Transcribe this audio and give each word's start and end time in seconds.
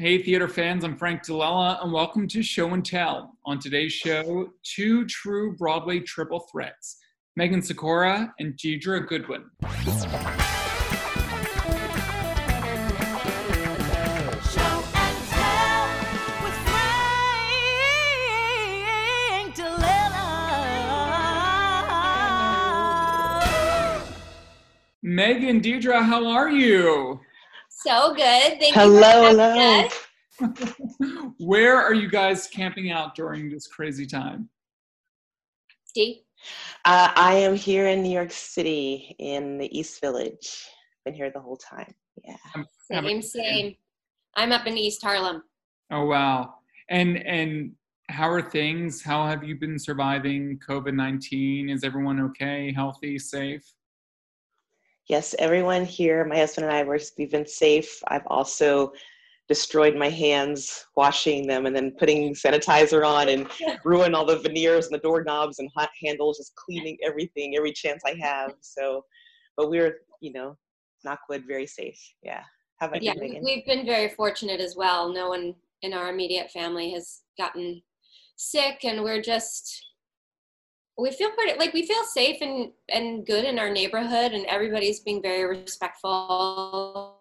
Hey, 0.00 0.22
theater 0.22 0.46
fans, 0.46 0.84
I'm 0.84 0.96
Frank 0.96 1.24
DiLella, 1.24 1.82
and 1.82 1.92
welcome 1.92 2.28
to 2.28 2.40
Show 2.40 2.72
and 2.72 2.86
Tell. 2.86 3.36
On 3.44 3.58
today's 3.58 3.92
show, 3.92 4.50
two 4.62 5.04
true 5.06 5.56
Broadway 5.56 5.98
triple 5.98 6.46
threats 6.52 6.98
Megan 7.34 7.60
Sikora 7.62 8.32
and 8.38 8.54
Deidre 8.56 9.04
Goodwin. 9.08 9.50
Show 9.64 9.80
and 14.94 15.18
tell 15.26 15.88
with 16.44 16.54
Frank 16.68 17.10
DiLella. 19.56 20.28
Megan, 25.02 25.60
Deidre, 25.60 26.00
how 26.04 26.24
are 26.28 26.50
you? 26.50 27.18
So 27.84 28.12
good. 28.12 28.58
Thank 28.58 28.74
Hello, 28.74 29.30
you 29.30 29.36
for 29.36 30.50
hello. 31.00 31.32
Where 31.38 31.76
are 31.76 31.94
you 31.94 32.10
guys 32.10 32.48
camping 32.48 32.90
out 32.90 33.14
during 33.14 33.48
this 33.48 33.68
crazy 33.68 34.04
time? 34.04 34.48
Steve. 35.84 36.16
Uh, 36.84 37.12
I 37.14 37.34
am 37.34 37.54
here 37.54 37.86
in 37.86 38.02
New 38.02 38.10
York 38.10 38.32
City 38.32 39.14
in 39.20 39.58
the 39.58 39.78
East 39.78 40.00
Village. 40.00 40.66
Been 41.04 41.14
here 41.14 41.30
the 41.30 41.40
whole 41.40 41.56
time. 41.56 41.94
Yeah. 42.24 42.36
Have 42.52 43.04
a- 43.04 43.08
Same, 43.08 43.22
same. 43.22 43.76
I'm 44.34 44.50
up 44.50 44.66
in 44.66 44.76
East 44.76 45.00
Harlem. 45.00 45.44
Oh 45.92 46.06
wow. 46.06 46.54
And 46.90 47.24
and 47.26 47.72
how 48.08 48.28
are 48.28 48.42
things? 48.42 49.02
How 49.02 49.24
have 49.24 49.44
you 49.44 49.54
been 49.54 49.78
surviving 49.78 50.58
COVID-19? 50.68 51.72
Is 51.72 51.84
everyone 51.84 52.20
okay, 52.22 52.72
healthy, 52.72 53.20
safe? 53.20 53.62
Yes, 55.08 55.34
everyone 55.38 55.86
here, 55.86 56.24
my 56.26 56.36
husband 56.36 56.66
and 56.66 56.74
I, 56.76 56.82
we're, 56.82 56.98
we've 57.16 57.30
been 57.30 57.46
safe. 57.46 58.02
I've 58.08 58.26
also 58.26 58.92
destroyed 59.48 59.96
my 59.96 60.10
hands 60.10 60.84
washing 60.96 61.46
them 61.46 61.64
and 61.64 61.74
then 61.74 61.92
putting 61.98 62.34
sanitizer 62.34 63.06
on 63.06 63.30
and 63.30 63.48
ruin 63.84 64.14
all 64.14 64.26
the 64.26 64.38
veneers 64.38 64.86
and 64.86 64.94
the 64.94 64.98
doorknobs 64.98 65.60
and 65.60 65.70
hot 65.74 65.88
handles, 66.04 66.36
just 66.36 66.54
cleaning 66.56 66.98
everything 67.02 67.56
every 67.56 67.72
chance 67.72 68.02
I 68.06 68.16
have. 68.20 68.52
So, 68.60 69.02
but 69.56 69.70
we're, 69.70 70.00
you 70.20 70.34
know, 70.34 70.58
knock 71.04 71.20
wood, 71.30 71.44
very 71.48 71.66
safe. 71.66 71.98
Yeah. 72.22 72.42
How 72.78 72.88
about 72.88 73.02
Yeah, 73.02 73.14
you, 73.14 73.20
Megan? 73.20 73.44
we've 73.44 73.64
been 73.64 73.86
very 73.86 74.10
fortunate 74.10 74.60
as 74.60 74.76
well. 74.76 75.10
No 75.10 75.30
one 75.30 75.54
in 75.80 75.94
our 75.94 76.10
immediate 76.10 76.50
family 76.50 76.90
has 76.92 77.22
gotten 77.38 77.80
sick, 78.36 78.84
and 78.84 79.02
we're 79.02 79.22
just 79.22 79.87
we 80.98 81.12
feel 81.12 81.30
pretty 81.30 81.56
like 81.58 81.72
we 81.72 81.86
feel 81.86 82.02
safe 82.04 82.38
and 82.40 82.72
and 82.88 83.24
good 83.24 83.44
in 83.44 83.58
our 83.58 83.70
neighborhood, 83.70 84.32
and 84.32 84.44
everybody's 84.46 85.00
being 85.00 85.22
very 85.22 85.44
respectful. 85.44 87.20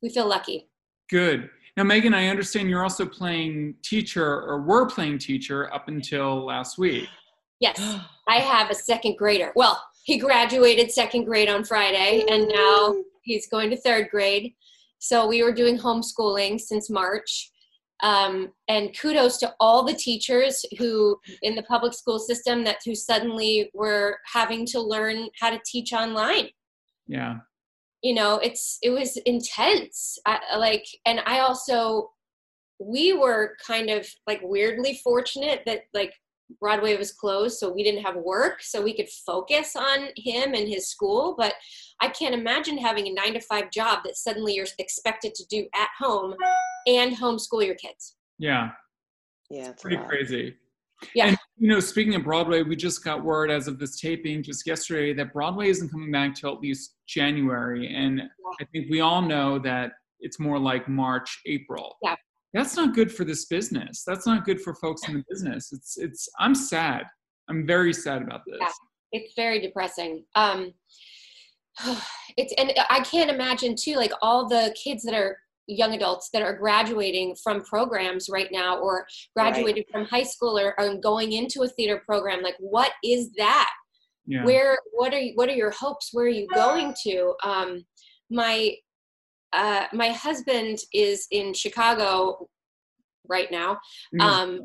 We 0.00 0.08
feel 0.10 0.28
lucky. 0.28 0.68
Good. 1.10 1.50
Now, 1.76 1.82
Megan, 1.84 2.14
I 2.14 2.28
understand 2.28 2.70
you're 2.70 2.82
also 2.82 3.06
playing 3.06 3.74
teacher 3.82 4.24
or 4.24 4.62
were 4.62 4.86
playing 4.86 5.18
teacher 5.18 5.72
up 5.74 5.88
until 5.88 6.44
last 6.44 6.78
week. 6.78 7.08
Yes, 7.60 7.78
I 8.28 8.36
have 8.36 8.70
a 8.70 8.74
second 8.74 9.16
grader. 9.18 9.52
Well, 9.56 9.82
he 10.04 10.18
graduated 10.18 10.92
second 10.92 11.24
grade 11.24 11.48
on 11.48 11.64
Friday, 11.64 12.24
and 12.28 12.48
now 12.48 12.94
he's 13.22 13.48
going 13.48 13.70
to 13.70 13.76
third 13.76 14.08
grade. 14.10 14.54
So 15.00 15.26
we 15.26 15.42
were 15.42 15.52
doing 15.52 15.78
homeschooling 15.78 16.60
since 16.60 16.88
March. 16.88 17.50
Um, 18.02 18.52
and 18.68 18.96
kudos 18.96 19.38
to 19.38 19.54
all 19.58 19.82
the 19.82 19.94
teachers 19.94 20.64
who 20.78 21.18
in 21.42 21.56
the 21.56 21.64
public 21.64 21.94
school 21.94 22.20
system 22.20 22.62
that 22.64 22.78
who 22.84 22.94
suddenly 22.94 23.70
were 23.74 24.18
having 24.32 24.64
to 24.66 24.80
learn 24.80 25.28
how 25.40 25.50
to 25.50 25.60
teach 25.66 25.92
online 25.92 26.50
Yeah. 27.08 27.38
you 28.02 28.14
know 28.14 28.38
it's 28.38 28.78
it 28.82 28.90
was 28.90 29.16
intense 29.26 30.16
I, 30.26 30.38
like 30.56 30.86
and 31.06 31.20
i 31.26 31.40
also 31.40 32.10
we 32.78 33.12
were 33.12 33.56
kind 33.66 33.90
of 33.90 34.06
like 34.26 34.40
weirdly 34.42 35.00
fortunate 35.02 35.62
that 35.66 35.82
like 35.92 36.14
broadway 36.60 36.96
was 36.96 37.12
closed 37.12 37.58
so 37.58 37.72
we 37.72 37.82
didn't 37.82 38.02
have 38.02 38.16
work 38.16 38.62
so 38.62 38.82
we 38.82 38.94
could 38.94 39.08
focus 39.26 39.76
on 39.76 40.08
him 40.16 40.54
and 40.54 40.68
his 40.68 40.88
school 40.88 41.34
but 41.36 41.54
i 42.00 42.08
can't 42.08 42.34
imagine 42.34 42.78
having 42.78 43.06
a 43.06 43.12
nine 43.12 43.34
to 43.34 43.40
five 43.40 43.70
job 43.70 44.00
that 44.04 44.16
suddenly 44.16 44.54
you're 44.54 44.66
expected 44.78 45.34
to 45.34 45.44
do 45.48 45.66
at 45.74 45.88
home 45.98 46.34
and 46.86 47.16
homeschool 47.16 47.64
your 47.64 47.74
kids 47.74 48.16
Yeah. 48.38 48.70
Yeah, 49.50 49.70
it's 49.70 49.82
Pretty 49.82 49.96
crazy. 49.96 50.56
Yeah. 51.14 51.28
And, 51.28 51.38
you 51.56 51.68
know, 51.68 51.80
speaking 51.80 52.14
of 52.14 52.24
Broadway, 52.24 52.62
we 52.62 52.76
just 52.76 53.04
got 53.04 53.24
word 53.24 53.50
as 53.50 53.68
of 53.68 53.78
this 53.78 54.00
taping 54.00 54.42
just 54.42 54.66
yesterday 54.66 55.12
that 55.14 55.32
Broadway 55.32 55.68
isn't 55.68 55.90
coming 55.90 56.10
back 56.10 56.34
till 56.34 56.52
at 56.52 56.60
least 56.60 56.96
January. 57.06 57.94
And 57.94 58.22
I 58.60 58.64
think 58.72 58.90
we 58.90 59.00
all 59.00 59.22
know 59.22 59.58
that 59.60 59.92
it's 60.20 60.40
more 60.40 60.58
like 60.58 60.88
March, 60.88 61.40
April. 61.46 61.96
Yeah. 62.02 62.16
That's 62.54 62.76
not 62.76 62.94
good 62.94 63.12
for 63.12 63.24
this 63.24 63.44
business. 63.46 64.02
That's 64.06 64.26
not 64.26 64.44
good 64.44 64.60
for 64.60 64.74
folks 64.74 65.06
in 65.08 65.14
the 65.14 65.24
business. 65.28 65.72
It's 65.72 65.98
it's 65.98 66.28
I'm 66.38 66.54
sad. 66.54 67.04
I'm 67.48 67.66
very 67.66 67.92
sad 67.92 68.22
about 68.22 68.42
this. 68.46 68.58
Yeah. 68.60 68.68
it's 69.12 69.32
very 69.34 69.58
depressing 69.60 70.22
um 70.34 70.72
it's 72.36 72.52
and 72.58 72.72
i 72.90 73.00
can't 73.00 73.30
imagine 73.30 73.74
too 73.74 73.94
like 73.96 74.12
all 74.20 74.46
the 74.48 74.74
kids 74.82 75.02
that 75.02 75.14
are 75.14 75.38
young 75.66 75.94
adults 75.94 76.30
that 76.32 76.42
are 76.42 76.54
graduating 76.56 77.34
from 77.42 77.62
programs 77.62 78.28
right 78.30 78.48
now 78.50 78.78
or 78.78 79.06
graduated 79.36 79.84
from 79.92 80.04
high 80.06 80.22
school 80.22 80.58
or, 80.58 80.74
or 80.80 80.96
going 80.96 81.32
into 81.32 81.62
a 81.62 81.68
theater 81.68 82.02
program 82.06 82.42
like 82.42 82.56
what 82.58 82.92
is 83.04 83.30
that 83.36 83.70
Yeah. 84.26 84.44
where 84.44 84.78
what 84.92 85.12
are 85.14 85.18
you, 85.20 85.32
what 85.34 85.48
are 85.50 85.54
your 85.54 85.70
hopes 85.70 86.10
where 86.12 86.24
are 86.26 86.28
you 86.40 86.46
going 86.54 86.94
to 87.04 87.34
um 87.42 87.84
my 88.30 88.74
uh 89.52 89.84
my 89.92 90.08
husband 90.10 90.78
is 90.92 91.26
in 91.30 91.54
chicago 91.54 92.48
right 93.28 93.50
now 93.50 93.78
Mm. 94.14 94.20
um 94.22 94.60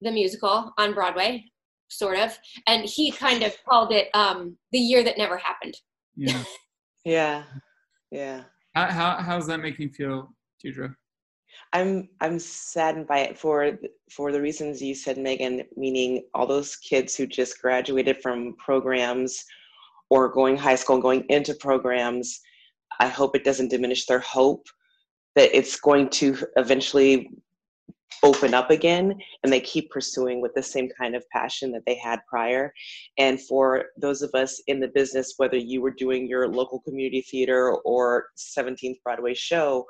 the 0.00 0.10
musical 0.10 0.72
on 0.78 0.94
broadway 0.94 1.44
sort 1.88 2.18
of 2.18 2.38
and 2.66 2.84
he 2.84 3.10
kind 3.10 3.42
of 3.42 3.56
called 3.68 3.92
it 3.92 4.08
um 4.14 4.56
the 4.72 4.78
year 4.78 5.02
that 5.02 5.18
never 5.18 5.36
happened 5.36 5.74
yeah. 6.16 6.42
Yeah. 7.04 7.44
Yeah. 8.10 8.42
How, 8.74 8.86
how 8.86 9.16
how's 9.22 9.46
that 9.46 9.60
making 9.60 9.88
you 9.88 9.92
feel, 9.94 10.34
Deidre? 10.62 10.94
I'm 11.72 12.08
I'm 12.20 12.38
saddened 12.38 13.06
by 13.06 13.20
it 13.20 13.38
for 13.38 13.78
for 14.10 14.30
the 14.30 14.40
reasons 14.40 14.82
you 14.82 14.94
said, 14.94 15.16
Megan. 15.16 15.62
Meaning 15.76 16.24
all 16.34 16.46
those 16.46 16.76
kids 16.76 17.16
who 17.16 17.26
just 17.26 17.62
graduated 17.62 18.20
from 18.20 18.56
programs 18.56 19.42
or 20.10 20.28
going 20.28 20.56
high 20.56 20.74
school 20.74 20.96
and 20.96 21.02
going 21.02 21.24
into 21.30 21.54
programs. 21.54 22.40
I 23.00 23.08
hope 23.08 23.36
it 23.36 23.44
doesn't 23.44 23.68
diminish 23.70 24.06
their 24.06 24.20
hope 24.20 24.66
that 25.36 25.56
it's 25.56 25.78
going 25.78 26.08
to 26.10 26.36
eventually 26.56 27.30
open 28.22 28.54
up 28.54 28.70
again 28.70 29.14
and 29.42 29.52
they 29.52 29.60
keep 29.60 29.90
pursuing 29.90 30.40
with 30.40 30.52
the 30.54 30.62
same 30.62 30.88
kind 30.98 31.14
of 31.14 31.24
passion 31.30 31.70
that 31.70 31.82
they 31.86 31.94
had 31.94 32.18
prior. 32.28 32.72
And 33.16 33.40
for 33.40 33.84
those 33.96 34.22
of 34.22 34.30
us 34.34 34.60
in 34.66 34.80
the 34.80 34.88
business 34.88 35.34
whether 35.36 35.56
you 35.56 35.80
were 35.80 35.92
doing 35.92 36.26
your 36.26 36.48
local 36.48 36.80
community 36.80 37.20
theater 37.20 37.74
or 37.84 38.26
17th 38.36 38.96
broadway 39.04 39.34
show 39.34 39.86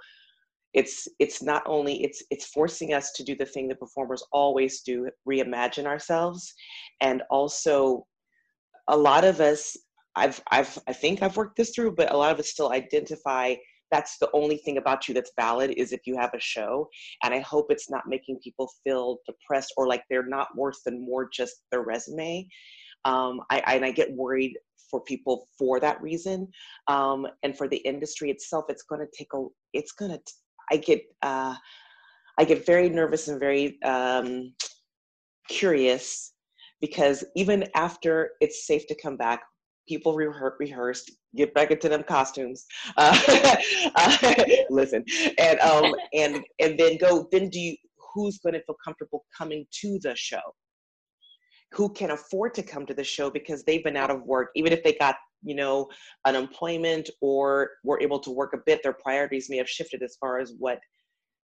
it's 0.75 1.08
it's 1.19 1.43
not 1.43 1.62
only 1.66 2.02
it's 2.04 2.22
it's 2.31 2.46
forcing 2.46 2.93
us 2.93 3.12
to 3.12 3.25
do 3.25 3.34
the 3.34 3.46
thing 3.46 3.69
that 3.69 3.81
performers 3.81 4.22
always 4.32 4.82
do 4.82 5.08
reimagine 5.26 5.87
ourselves. 5.87 6.52
And 7.00 7.22
also 7.31 8.06
a 8.88 8.96
lot 8.96 9.25
of 9.25 9.40
us 9.40 9.76
i've 10.19 10.43
i've 10.50 10.79
i 10.87 10.93
think 10.93 11.23
i've 11.23 11.37
worked 11.37 11.56
this 11.56 11.70
through 11.70 11.94
but 11.94 12.12
a 12.12 12.17
lot 12.17 12.32
of 12.32 12.38
us 12.38 12.50
still 12.50 12.73
identify 12.73 13.55
that's 13.91 14.19
the 14.19 14.29
only 14.35 14.59
thing 14.59 14.76
about 14.76 15.09
you 15.09 15.15
that's 15.15 15.32
valid 15.38 15.70
is 15.76 15.93
if 15.93 16.00
you 16.06 16.17
have 16.17 16.35
a 16.35 16.41
show 16.41 16.88
and 17.23 17.32
i 17.32 17.41
hope 17.41 17.67
it's 17.70 17.91
not 17.91 18.06
making 18.06 18.38
people 18.43 18.70
feel 18.85 19.19
depressed 19.26 19.73
or 19.76 19.87
like 19.87 20.03
they're 20.11 20.26
not 20.26 20.49
worth 20.56 20.79
than 20.85 21.05
more 21.05 21.29
just 21.32 21.62
their 21.70 21.82
resume. 21.82 22.47
Um, 23.05 23.41
I, 23.50 23.62
I 23.67 23.75
and 23.76 23.85
i 23.85 23.91
get 23.91 24.12
worried 24.12 24.59
for 24.91 25.00
people 25.03 25.49
for 25.59 25.81
that 25.81 26.00
reason. 26.03 26.49
Um, 26.88 27.26
and 27.43 27.56
for 27.56 27.69
the 27.69 27.76
industry 27.79 28.31
itself 28.31 28.64
it's 28.69 28.82
going 28.82 29.00
to 29.00 29.17
take 29.17 29.32
a 29.35 29.44
it's 29.73 29.93
going 29.93 30.11
to 30.12 30.21
i 30.71 30.76
get 30.76 31.03
uh, 31.23 31.55
i 32.38 32.44
get 32.44 32.67
very 32.67 32.88
nervous 32.88 33.29
and 33.29 33.41
very 33.41 33.81
um, 33.82 34.53
curious 35.49 36.32
because 36.81 37.25
even 37.35 37.64
after 37.75 38.31
it's 38.41 38.67
safe 38.67 38.87
to 38.87 38.94
come 38.94 39.17
back 39.17 39.43
people 39.88 40.14
rehe- 40.14 40.52
rehearsed, 40.58 41.11
get 41.37 41.55
back 41.55 41.70
into 41.70 41.88
them 41.88 42.02
costumes. 42.02 42.67
Uh, 42.96 44.35
listen, 44.70 45.05
and 45.38 45.58
um, 45.61 45.94
and 46.14 46.44
and 46.58 46.79
then 46.79 46.96
go. 46.99 47.29
Then 47.32 47.49
do 47.49 47.61
you? 47.61 47.76
Who's 48.14 48.38
going 48.38 48.55
to 48.55 48.62
feel 48.64 48.76
comfortable 48.85 49.25
coming 49.37 49.67
to 49.81 49.99
the 50.02 50.14
show? 50.17 50.40
Who 51.73 51.93
can 51.93 52.11
afford 52.11 52.55
to 52.55 52.62
come 52.62 52.87
to 52.87 52.94
the 52.94 53.05
show 53.05 53.31
because 53.31 53.62
they've 53.64 53.85
been 53.85 53.96
out 53.96 54.11
of 54.11 54.23
work, 54.23 54.50
even 54.56 54.73
if 54.73 54.82
they 54.82 54.94
got 54.94 55.17
you 55.43 55.55
know 55.55 55.88
unemployment 56.26 57.11
or 57.20 57.70
were 57.85 58.00
able 58.00 58.19
to 58.20 58.31
work 58.31 58.52
a 58.55 58.58
bit. 58.67 58.82
Their 58.82 58.94
priorities 58.94 59.49
may 59.49 59.58
have 59.58 59.69
shifted 59.69 60.02
as 60.02 60.17
far 60.20 60.40
as 60.40 60.55
what 60.58 60.79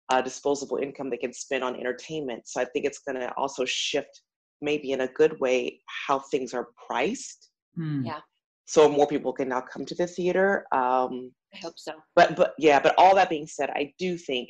uh, 0.09 0.21
disposable 0.21 0.77
income 0.77 1.09
they 1.09 1.17
can 1.17 1.33
spend 1.33 1.63
on 1.63 1.75
entertainment. 1.75 2.47
So 2.47 2.61
I 2.61 2.65
think 2.65 2.85
it's 2.85 2.99
going 2.99 3.19
to 3.19 3.31
also 3.37 3.65
shift, 3.65 4.21
maybe 4.61 4.91
in 4.91 5.01
a 5.01 5.07
good 5.07 5.39
way, 5.39 5.81
how 6.07 6.19
things 6.19 6.53
are 6.53 6.69
priced. 6.87 7.49
Hmm. 7.77 8.03
Yeah. 8.05 8.19
So 8.65 8.89
more 8.89 9.07
people 9.07 9.31
can 9.31 9.47
now 9.47 9.61
come 9.61 9.85
to 9.85 9.95
the 9.95 10.07
theater. 10.07 10.65
Um, 10.73 11.31
I 11.53 11.57
hope 11.61 11.75
so. 11.77 11.93
but 12.15 12.35
but 12.35 12.53
yeah, 12.59 12.79
but 12.81 12.95
all 12.97 13.15
that 13.15 13.29
being 13.29 13.47
said, 13.47 13.69
I 13.69 13.93
do 13.97 14.17
think 14.17 14.49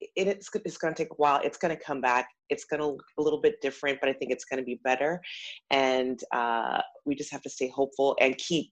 it, 0.00 0.28
it's 0.28 0.50
it's 0.66 0.76
going 0.76 0.94
to 0.94 1.02
take 1.02 1.10
a 1.12 1.14
while. 1.16 1.40
It's 1.42 1.56
going 1.56 1.74
to 1.74 1.82
come 1.82 2.00
back. 2.02 2.28
It's 2.50 2.64
going 2.64 2.80
to 2.80 2.86
look 2.88 3.02
a 3.18 3.22
little 3.22 3.40
bit 3.40 3.54
different, 3.62 3.98
but 4.00 4.10
I 4.10 4.12
think 4.12 4.32
it's 4.32 4.44
going 4.44 4.58
to 4.58 4.64
be 4.64 4.80
better. 4.84 5.20
And 5.70 6.20
uh, 6.32 6.80
we 7.06 7.14
just 7.14 7.32
have 7.32 7.40
to 7.42 7.50
stay 7.50 7.68
hopeful 7.68 8.16
and 8.20 8.36
keep 8.36 8.70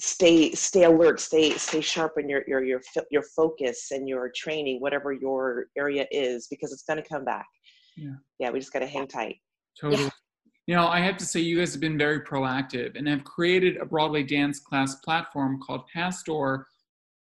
stay 0.00 0.50
stay 0.52 0.84
alert 0.84 1.20
stay 1.20 1.52
stay 1.58 1.80
sharp 1.82 2.14
in 2.16 2.26
your 2.26 2.42
your 2.48 2.64
your 2.64 2.80
your 3.10 3.22
focus 3.36 3.88
and 3.90 4.08
your 4.08 4.32
training 4.34 4.80
whatever 4.80 5.12
your 5.12 5.66
area 5.76 6.06
is 6.10 6.46
because 6.50 6.72
it's 6.72 6.84
going 6.84 7.00
to 7.00 7.06
come 7.06 7.22
back 7.22 7.44
Yeah. 7.98 8.14
yeah 8.38 8.48
we 8.50 8.60
just 8.60 8.72
got 8.72 8.78
to 8.78 8.86
hang 8.86 9.06
tight 9.06 9.36
Totally. 9.78 10.08
You 10.70 10.76
know, 10.76 10.86
I 10.86 11.00
have 11.00 11.16
to 11.16 11.26
say, 11.26 11.40
you 11.40 11.58
guys 11.58 11.72
have 11.72 11.80
been 11.80 11.98
very 11.98 12.20
proactive 12.20 12.96
and 12.96 13.08
have 13.08 13.24
created 13.24 13.78
a 13.78 13.84
Broadway 13.84 14.22
dance 14.22 14.60
class 14.60 14.94
platform 14.94 15.58
called 15.60 15.88
Pass 15.92 16.22
Door 16.22 16.68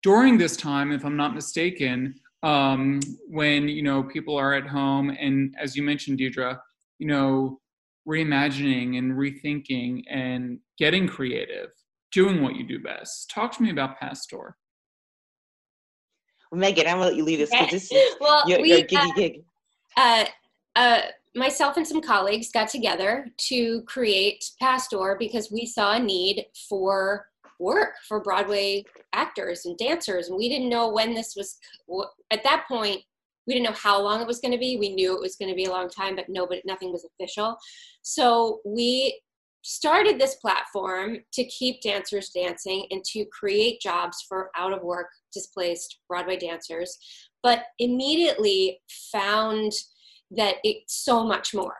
during 0.04 0.38
this 0.38 0.56
time, 0.56 0.92
if 0.92 1.04
I'm 1.04 1.16
not 1.16 1.34
mistaken, 1.34 2.14
um, 2.44 3.00
when, 3.26 3.66
you 3.68 3.82
know, 3.82 4.04
people 4.04 4.36
are 4.36 4.54
at 4.54 4.68
home 4.68 5.10
and, 5.10 5.52
as 5.60 5.74
you 5.74 5.82
mentioned, 5.82 6.20
Deidre, 6.20 6.60
you 7.00 7.08
know, 7.08 7.58
reimagining 8.06 8.98
and 8.98 9.14
rethinking 9.14 10.04
and 10.08 10.60
getting 10.78 11.08
creative, 11.08 11.72
doing 12.12 12.40
what 12.40 12.54
you 12.54 12.64
do 12.64 12.78
best. 12.78 13.30
Talk 13.30 13.50
to 13.56 13.64
me 13.64 13.70
about 13.72 13.98
Pass 13.98 14.26
Door. 14.26 14.56
megan 16.52 16.86
i'm 16.86 16.98
going 16.98 17.00
to 17.00 17.08
let 17.08 17.16
you 17.16 17.24
lead 17.24 17.40
this 17.40 17.50
because 17.50 17.70
this 17.72 17.90
is 17.90 18.14
well, 18.20 18.48
your, 18.48 18.62
we, 18.62 18.68
your 18.68 18.78
uh, 18.78 18.82
giggy 18.82 19.14
gig 19.16 19.44
uh, 19.96 20.24
uh, 20.76 21.00
myself 21.34 21.76
and 21.76 21.86
some 21.86 22.00
colleagues 22.00 22.50
got 22.52 22.68
together 22.68 23.26
to 23.48 23.82
create 23.82 24.44
Pass 24.60 24.88
Door 24.88 25.16
because 25.18 25.50
we 25.50 25.66
saw 25.66 25.94
a 25.94 25.98
need 25.98 26.46
for 26.68 27.26
work 27.58 27.94
for 28.08 28.20
Broadway 28.20 28.84
actors 29.12 29.64
and 29.64 29.76
dancers, 29.78 30.28
and 30.28 30.36
we 30.36 30.48
didn't 30.48 30.68
know 30.68 30.88
when 30.90 31.14
this 31.14 31.34
was. 31.36 31.58
At 32.30 32.44
that 32.44 32.64
point, 32.68 33.02
we 33.46 33.54
didn't 33.54 33.66
know 33.66 33.76
how 33.76 34.00
long 34.00 34.20
it 34.20 34.26
was 34.26 34.40
going 34.40 34.52
to 34.52 34.58
be. 34.58 34.76
We 34.76 34.94
knew 34.94 35.14
it 35.14 35.20
was 35.20 35.36
going 35.36 35.50
to 35.50 35.56
be 35.56 35.64
a 35.64 35.70
long 35.70 35.88
time, 35.88 36.16
but 36.16 36.28
nobody, 36.28 36.62
nothing 36.64 36.92
was 36.92 37.04
official. 37.04 37.56
So 38.02 38.60
we 38.64 39.20
started 39.62 40.18
this 40.18 40.36
platform 40.36 41.18
to 41.32 41.44
keep 41.44 41.80
dancers 41.80 42.30
dancing 42.30 42.86
and 42.90 43.02
to 43.04 43.24
create 43.26 43.80
jobs 43.80 44.24
for 44.28 44.50
out 44.56 44.72
of 44.72 44.82
work 44.82 45.08
displaced 45.32 45.98
Broadway 46.08 46.36
dancers, 46.36 46.98
but 47.42 47.64
immediately 47.78 48.80
found 49.10 49.72
that 50.36 50.56
it's 50.64 51.04
so 51.04 51.24
much 51.24 51.54
more 51.54 51.76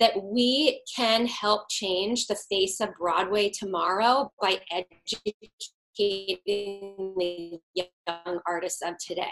that 0.00 0.20
we 0.22 0.82
can 0.96 1.26
help 1.26 1.68
change 1.70 2.26
the 2.26 2.38
face 2.50 2.80
of 2.80 2.88
broadway 2.98 3.48
tomorrow 3.48 4.32
by 4.40 4.60
educating 4.72 5.50
the 5.96 7.58
young 7.74 8.40
artists 8.46 8.82
of 8.82 8.94
today. 8.98 9.30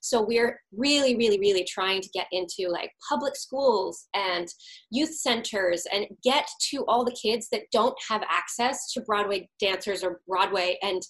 So 0.00 0.22
we're 0.22 0.60
really 0.76 1.16
really 1.16 1.38
really 1.38 1.64
trying 1.64 2.00
to 2.00 2.08
get 2.08 2.26
into 2.32 2.68
like 2.68 2.90
public 3.08 3.36
schools 3.36 4.08
and 4.14 4.48
youth 4.90 5.14
centers 5.14 5.86
and 5.92 6.06
get 6.24 6.48
to 6.70 6.84
all 6.86 7.04
the 7.04 7.16
kids 7.22 7.48
that 7.52 7.70
don't 7.72 7.96
have 8.08 8.22
access 8.28 8.92
to 8.92 9.02
broadway 9.02 9.48
dancers 9.60 10.02
or 10.02 10.20
broadway 10.26 10.78
and 10.82 11.02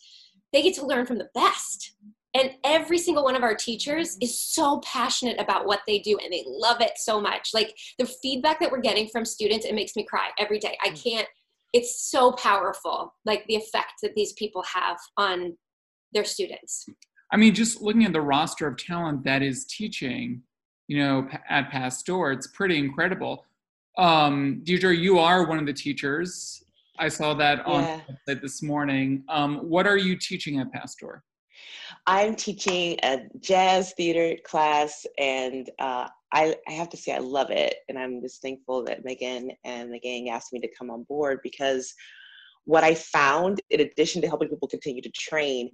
they 0.52 0.62
get 0.62 0.74
to 0.74 0.86
learn 0.86 1.06
from 1.06 1.18
the 1.18 1.28
best 1.34 1.94
and 2.34 2.50
every 2.64 2.98
single 2.98 3.24
one 3.24 3.34
of 3.34 3.42
our 3.42 3.54
teachers 3.54 4.16
is 4.20 4.38
so 4.38 4.80
passionate 4.84 5.40
about 5.40 5.66
what 5.66 5.80
they 5.86 5.98
do 5.98 6.18
and 6.22 6.32
they 6.32 6.44
love 6.46 6.80
it 6.80 6.92
so 6.96 7.20
much 7.20 7.50
like 7.54 7.74
the 7.98 8.04
feedback 8.04 8.60
that 8.60 8.70
we're 8.70 8.80
getting 8.80 9.08
from 9.08 9.24
students 9.24 9.64
it 9.64 9.74
makes 9.74 9.96
me 9.96 10.04
cry 10.04 10.28
every 10.38 10.58
day 10.58 10.76
i 10.84 10.90
can't 10.90 11.26
it's 11.72 12.10
so 12.10 12.32
powerful 12.32 13.14
like 13.24 13.46
the 13.46 13.56
effect 13.56 13.92
that 14.02 14.14
these 14.14 14.32
people 14.34 14.62
have 14.62 14.98
on 15.16 15.56
their 16.12 16.24
students 16.24 16.86
I 17.30 17.36
mean, 17.36 17.54
just 17.54 17.82
looking 17.82 18.04
at 18.04 18.12
the 18.12 18.20
roster 18.20 18.66
of 18.66 18.76
talent 18.76 19.24
that 19.24 19.42
is 19.42 19.66
teaching, 19.66 20.42
you 20.86 20.98
know, 20.98 21.28
at 21.48 21.70
Pass 21.70 22.02
Door, 22.02 22.32
it's 22.32 22.46
pretty 22.46 22.78
incredible. 22.78 23.44
Um, 23.98 24.62
Deidre, 24.64 24.98
you 24.98 25.18
are 25.18 25.46
one 25.46 25.58
of 25.58 25.66
the 25.66 25.72
teachers. 25.72 26.62
I 26.98 27.08
saw 27.08 27.34
that 27.34 27.64
on 27.66 27.84
Yeah. 28.26 28.34
this 28.34 28.62
morning. 28.62 29.24
Um, 29.28 29.58
what 29.58 29.86
are 29.86 29.98
you 29.98 30.16
teaching 30.16 30.58
at 30.58 30.72
Pass 30.72 30.94
Door? 30.94 31.22
I'm 32.08 32.34
teaching 32.34 32.96
a 33.04 33.20
jazz 33.38 33.92
theater 33.92 34.34
class 34.42 35.06
and 35.18 35.68
uh, 35.78 36.08
I, 36.32 36.56
I 36.66 36.72
have 36.72 36.88
to 36.90 36.96
say 36.96 37.12
i 37.12 37.18
love 37.18 37.50
it. 37.50 37.74
And 37.88 37.98
i'm 37.98 38.22
just 38.22 38.40
thankful 38.40 38.82
that 38.86 39.04
megan 39.04 39.50
and 39.64 39.92
the 39.92 40.00
gang 40.00 40.30
asked 40.30 40.52
me 40.52 40.60
to 40.60 40.74
come 40.76 40.90
on 40.90 41.04
board 41.04 41.40
because 41.42 41.94
what 42.64 42.82
i 42.82 42.94
found 42.94 43.60
in 43.70 43.80
addition 43.80 44.22
to 44.22 44.28
helping 44.28 44.48
people 44.48 44.68
continue 44.68 45.02
to 45.02 45.10
train 45.10 45.70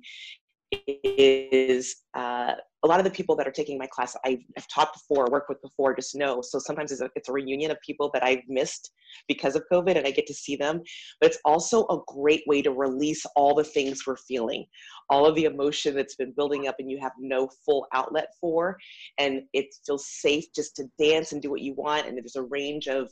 is 1.05 1.97
uh, 2.15 2.55
a 2.85 2.87
lot 2.87 3.01
of 3.01 3.05
the 3.05 3.11
people 3.11 3.35
that 3.35 3.49
are 3.49 3.53
taking 3.53 3.79
my 3.79 3.87
class 3.87 4.15
I've, 4.25 4.45
taught 4.73 4.93
before, 4.93 5.27
worked 5.31 5.49
with 5.49 5.61
before, 5.63 5.97
just 5.97 6.15
know. 6.15 6.43
So 6.43 6.59
sometimes 6.59 6.93
it's 6.93 7.01
a, 7.01 7.09
it's 7.17 7.31
a 7.31 7.33
reunion 7.33 7.71
of 7.71 7.81
people 7.81 8.11
that 8.13 8.23
I've 8.23 8.43
missed 8.47 8.93
because 9.27 9.57
of 9.57 9.65
COVID 9.73 9.97
and 9.97 10.07
I 10.07 10.11
get 10.11 10.27
to 10.27 10.35
see 10.35 10.55
them. 10.55 10.83
But 11.19 11.31
it's 11.31 11.41
also 11.47 11.87
a 11.87 11.99
great 12.07 12.43
way 12.47 12.61
to 12.61 12.71
release 12.71 13.25
all 13.37 13.55
the 13.55 13.65
things 13.65 14.07
we're 14.07 14.17
feeling, 14.17 14.67
all 15.09 15.25
of 15.25 15.35
the 15.35 15.45
emotion 15.45 15.95
that's 15.95 16.17
been 16.17 16.33
building 16.33 16.69
up 16.69 16.77
and 16.79 16.91
you 16.91 16.99
have 17.01 17.13
no 17.19 17.49
full 17.65 17.87
outlet 17.95 18.29
for. 18.39 18.77
And 19.19 19.43
it 19.55 19.67
feels 19.87 20.07
safe 20.07 20.45
just 20.55 20.77
to 20.77 20.85
dance 20.99 21.33
and 21.33 21.41
do 21.41 21.51
what 21.51 21.63
you 21.63 21.73
want. 21.73 22.07
And 22.07 22.19
there's 22.19 22.37
a 22.37 22.43
range 22.43 22.87
of 22.87 23.11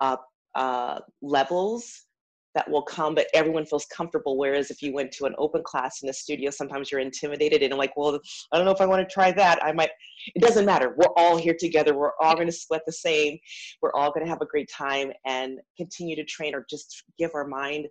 uh, 0.00 0.16
uh, 0.54 1.00
levels 1.22 2.06
that 2.54 2.68
will 2.70 2.82
come, 2.82 3.14
but 3.14 3.26
everyone 3.34 3.66
feels 3.66 3.86
comfortable. 3.86 4.36
Whereas 4.38 4.70
if 4.70 4.82
you 4.82 4.92
went 4.92 5.12
to 5.12 5.26
an 5.26 5.34
open 5.38 5.62
class 5.62 6.02
in 6.02 6.08
a 6.08 6.12
studio, 6.12 6.50
sometimes 6.50 6.90
you're 6.90 7.00
intimidated 7.00 7.62
and 7.62 7.78
like, 7.78 7.96
well, 7.96 8.18
I 8.52 8.56
don't 8.56 8.64
know 8.64 8.72
if 8.72 8.80
I 8.80 8.86
want 8.86 9.06
to 9.06 9.12
try 9.12 9.30
that. 9.32 9.62
I 9.62 9.72
might, 9.72 9.90
it 10.34 10.42
doesn't 10.42 10.64
matter. 10.64 10.94
We're 10.96 11.12
all 11.16 11.36
here 11.36 11.56
together. 11.58 11.94
We're 11.94 12.12
all 12.20 12.34
going 12.34 12.46
to 12.46 12.52
sweat 12.52 12.82
the 12.86 12.92
same. 12.92 13.38
We're 13.82 13.92
all 13.92 14.12
going 14.12 14.24
to 14.24 14.30
have 14.30 14.40
a 14.40 14.46
great 14.46 14.70
time 14.70 15.12
and 15.26 15.58
continue 15.76 16.16
to 16.16 16.24
train 16.24 16.54
or 16.54 16.64
just 16.68 17.04
give 17.18 17.30
our 17.34 17.46
mind 17.46 17.86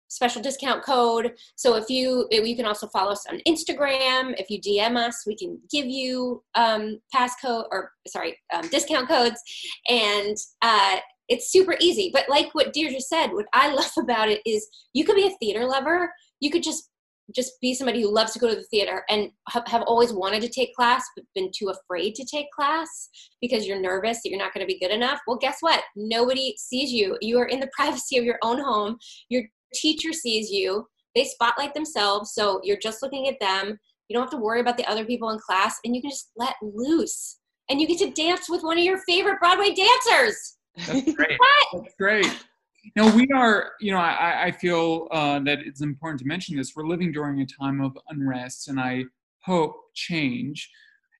special 0.08 0.42
discount 0.42 0.84
code. 0.84 1.34
So 1.56 1.76
if 1.76 1.88
you 1.88 2.26
you 2.30 2.56
can 2.56 2.66
also 2.66 2.86
follow 2.88 3.12
us 3.12 3.26
on 3.30 3.40
instagram. 3.46 4.34
If 4.38 4.50
you 4.50 4.60
dm 4.60 4.96
us 4.96 5.25
we 5.26 5.36
can 5.36 5.58
give 5.70 5.86
you 5.86 6.42
um, 6.54 6.98
passcode 7.14 7.64
or 7.70 7.92
sorry 8.06 8.38
um, 8.54 8.68
discount 8.68 9.08
codes. 9.08 9.40
And 9.88 10.36
uh, 10.62 10.96
it's 11.28 11.50
super 11.50 11.76
easy. 11.80 12.10
But 12.12 12.28
like 12.28 12.54
what 12.54 12.72
deidre 12.72 13.00
said 13.00 13.28
what 13.28 13.46
i 13.52 13.72
love 13.72 13.92
about 13.98 14.28
it 14.28 14.40
is 14.46 14.68
you 14.92 15.04
could 15.04 15.16
be 15.16 15.26
a 15.26 15.36
theater 15.38 15.64
lover. 15.64 16.12
You 16.40 16.50
could 16.50 16.62
just 16.62 16.90
just 17.34 17.60
be 17.60 17.75
somebody 17.75 18.00
who 18.00 18.12
loves 18.12 18.32
to 18.32 18.38
go 18.38 18.48
to 18.48 18.54
the 18.54 18.62
theater 18.64 19.02
and 19.08 19.30
have, 19.48 19.82
always 19.86 20.12
wanted 20.12 20.40
to 20.42 20.48
take 20.48 20.75
class 20.75 21.04
but 21.16 21.25
been 21.34 21.50
too 21.56 21.68
afraid 21.68 22.14
to 22.14 22.25
take 22.25 22.46
class 22.52 23.08
because 23.40 23.66
you're 23.66 23.80
nervous 23.80 24.22
that 24.22 24.30
you're 24.30 24.38
not 24.38 24.54
going 24.54 24.66
to 24.66 24.72
be 24.72 24.78
good 24.78 24.92
enough. 24.92 25.20
Well 25.26 25.36
guess 25.36 25.56
what? 25.60 25.82
Nobody 25.96 26.54
sees 26.58 26.92
you. 26.92 27.16
You 27.20 27.38
are 27.38 27.46
in 27.46 27.60
the 27.60 27.70
privacy 27.76 28.16
of 28.16 28.25
your 28.25 28.38
own 28.42 28.60
home. 28.60 28.96
Your 29.28 29.42
teacher 29.75 30.12
sees 30.12 30.50
you 30.50 30.87
they 31.14 31.25
spotlight 31.25 31.75
themselves 31.75 32.32
so 32.35 32.61
you're 32.62 32.78
just 32.78 33.02
looking 33.02 33.28
at 33.28 33.40
them 33.40 33.78
you 34.08 34.14
don't 34.14 34.23
have 34.23 34.30
to 34.30 34.37
worry 34.37 34.61
about 34.61 34.76
the 34.76 34.88
other 34.88 35.04
people 35.04 35.30
in 35.30 35.38
class 35.38 35.78
and 35.85 35.94
you 35.94 36.02
can 36.02 36.11
just 36.11 36.30
let 36.37 36.54
loose 36.62 37.38
and 37.68 37.80
you 37.80 37.87
get 37.87 37.99
to 37.99 38.11
dance 38.11 38.49
with 38.49 38.62
one 38.62 38.78
of 38.78 38.85
your 38.85 38.99
favorite 38.99 39.38
broadway 39.40 39.75
dancers 39.75 40.56
that's 40.87 41.12
great 41.14 41.38
that's 41.73 41.94
great 41.99 42.46
now 42.94 43.14
we 43.14 43.26
are, 43.35 43.73
you 43.80 43.90
know, 43.90 43.99
I, 43.99 44.44
I 44.44 44.50
feel 44.52 45.08
uh, 45.11 45.40
that 45.40 45.61
it's 45.61 45.80
important 45.80 46.20
to 46.20 46.26
mention 46.26 46.56
this. 46.56 46.76
We're 46.76 46.87
living 46.87 47.11
during 47.11 47.40
a 47.40 47.46
time 47.46 47.80
of 47.80 47.99
unrest, 48.11 48.68
and 48.68 48.78
I 48.78 49.04
hope 49.40 49.76
change. 49.94 50.70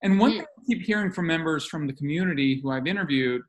And 0.03 0.21
one 0.21 0.33
mm. 0.33 0.35
thing 0.35 0.43
I 0.43 0.63
keep 0.67 0.83
hearing 0.83 1.11
from 1.11 1.27
members 1.27 1.67
from 1.67 1.87
the 1.87 1.93
community 1.93 2.61
who 2.61 2.71
I've 2.71 2.87
interviewed 2.87 3.43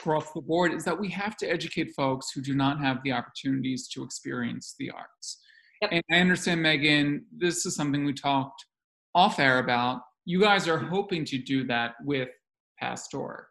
across 0.00 0.32
the 0.32 0.40
board 0.40 0.72
is 0.72 0.84
that 0.84 0.98
we 0.98 1.08
have 1.10 1.36
to 1.36 1.46
educate 1.46 1.92
folks 1.96 2.30
who 2.32 2.40
do 2.40 2.54
not 2.54 2.80
have 2.80 3.02
the 3.04 3.12
opportunities 3.12 3.88
to 3.88 4.02
experience 4.02 4.74
the 4.78 4.90
arts. 4.90 5.38
Yep. 5.82 5.90
And 5.92 6.02
I 6.10 6.18
understand, 6.20 6.62
Megan, 6.62 7.24
this 7.36 7.64
is 7.66 7.74
something 7.74 8.04
we 8.04 8.12
talked 8.12 8.64
off 9.14 9.38
air 9.38 9.58
about. 9.58 10.02
You 10.24 10.40
guys 10.40 10.68
are 10.68 10.78
hoping 10.78 11.24
to 11.26 11.38
do 11.38 11.64
that 11.66 11.94
with 12.04 12.28
Pass 12.78 13.08
Door 13.08 13.50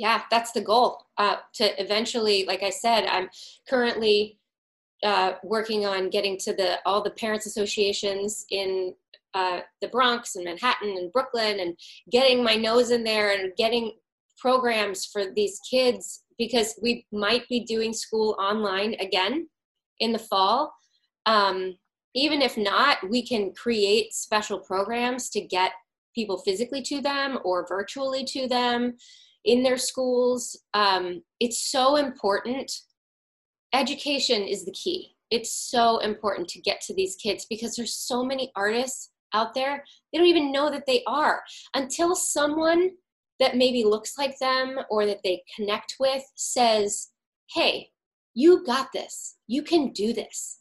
yeah, 0.00 0.22
that's 0.30 0.52
the 0.52 0.62
goal. 0.62 1.04
Uh, 1.18 1.36
to 1.52 1.78
eventually, 1.80 2.46
like 2.46 2.62
I 2.62 2.70
said, 2.70 3.04
I'm 3.04 3.28
currently 3.68 4.38
uh, 5.04 5.32
working 5.44 5.84
on 5.84 6.08
getting 6.08 6.38
to 6.38 6.54
the 6.54 6.78
all 6.86 7.02
the 7.02 7.10
parents 7.10 7.44
associations 7.44 8.46
in 8.50 8.94
uh, 9.34 9.60
the 9.82 9.88
Bronx 9.88 10.36
and 10.36 10.46
Manhattan 10.46 10.96
and 10.96 11.12
Brooklyn, 11.12 11.60
and 11.60 11.76
getting 12.10 12.42
my 12.42 12.56
nose 12.56 12.90
in 12.92 13.04
there 13.04 13.38
and 13.38 13.52
getting 13.58 13.92
programs 14.40 15.04
for 15.04 15.24
these 15.34 15.60
kids 15.70 16.24
because 16.38 16.78
we 16.82 17.06
might 17.12 17.46
be 17.48 17.64
doing 17.64 17.92
school 17.92 18.36
online 18.40 18.94
again 18.94 19.48
in 19.98 20.12
the 20.12 20.18
fall. 20.18 20.72
Um, 21.26 21.76
even 22.14 22.42
if 22.42 22.56
not, 22.56 22.98
we 23.08 23.26
can 23.26 23.52
create 23.52 24.14
special 24.14 24.58
programs 24.58 25.28
to 25.30 25.40
get 25.40 25.72
people 26.14 26.38
physically 26.38 26.82
to 26.82 27.00
them 27.00 27.38
or 27.44 27.66
virtually 27.68 28.24
to 28.24 28.48
them 28.48 28.96
in 29.44 29.62
their 29.62 29.78
schools. 29.78 30.60
Um, 30.74 31.22
it's 31.38 31.70
so 31.70 31.96
important. 31.96 32.72
Education 33.72 34.42
is 34.42 34.64
the 34.64 34.72
key. 34.72 35.14
It's 35.30 35.52
so 35.52 35.98
important 35.98 36.48
to 36.48 36.60
get 36.60 36.80
to 36.82 36.94
these 36.94 37.16
kids 37.16 37.46
because 37.48 37.76
there's 37.76 37.94
so 37.94 38.24
many 38.24 38.50
artists 38.56 39.10
out 39.32 39.54
there. 39.54 39.84
They 40.12 40.18
don't 40.18 40.26
even 40.26 40.50
know 40.50 40.70
that 40.70 40.86
they 40.86 41.02
are 41.06 41.42
until 41.74 42.16
someone 42.16 42.90
that 43.40 43.56
maybe 43.56 43.84
looks 43.84 44.16
like 44.16 44.38
them 44.38 44.78
or 44.90 45.06
that 45.06 45.22
they 45.24 45.42
connect 45.56 45.96
with 45.98 46.22
says, 46.36 47.08
Hey, 47.50 47.88
you 48.34 48.64
got 48.64 48.92
this. 48.92 49.36
You 49.48 49.62
can 49.62 49.92
do 49.92 50.12
this. 50.12 50.60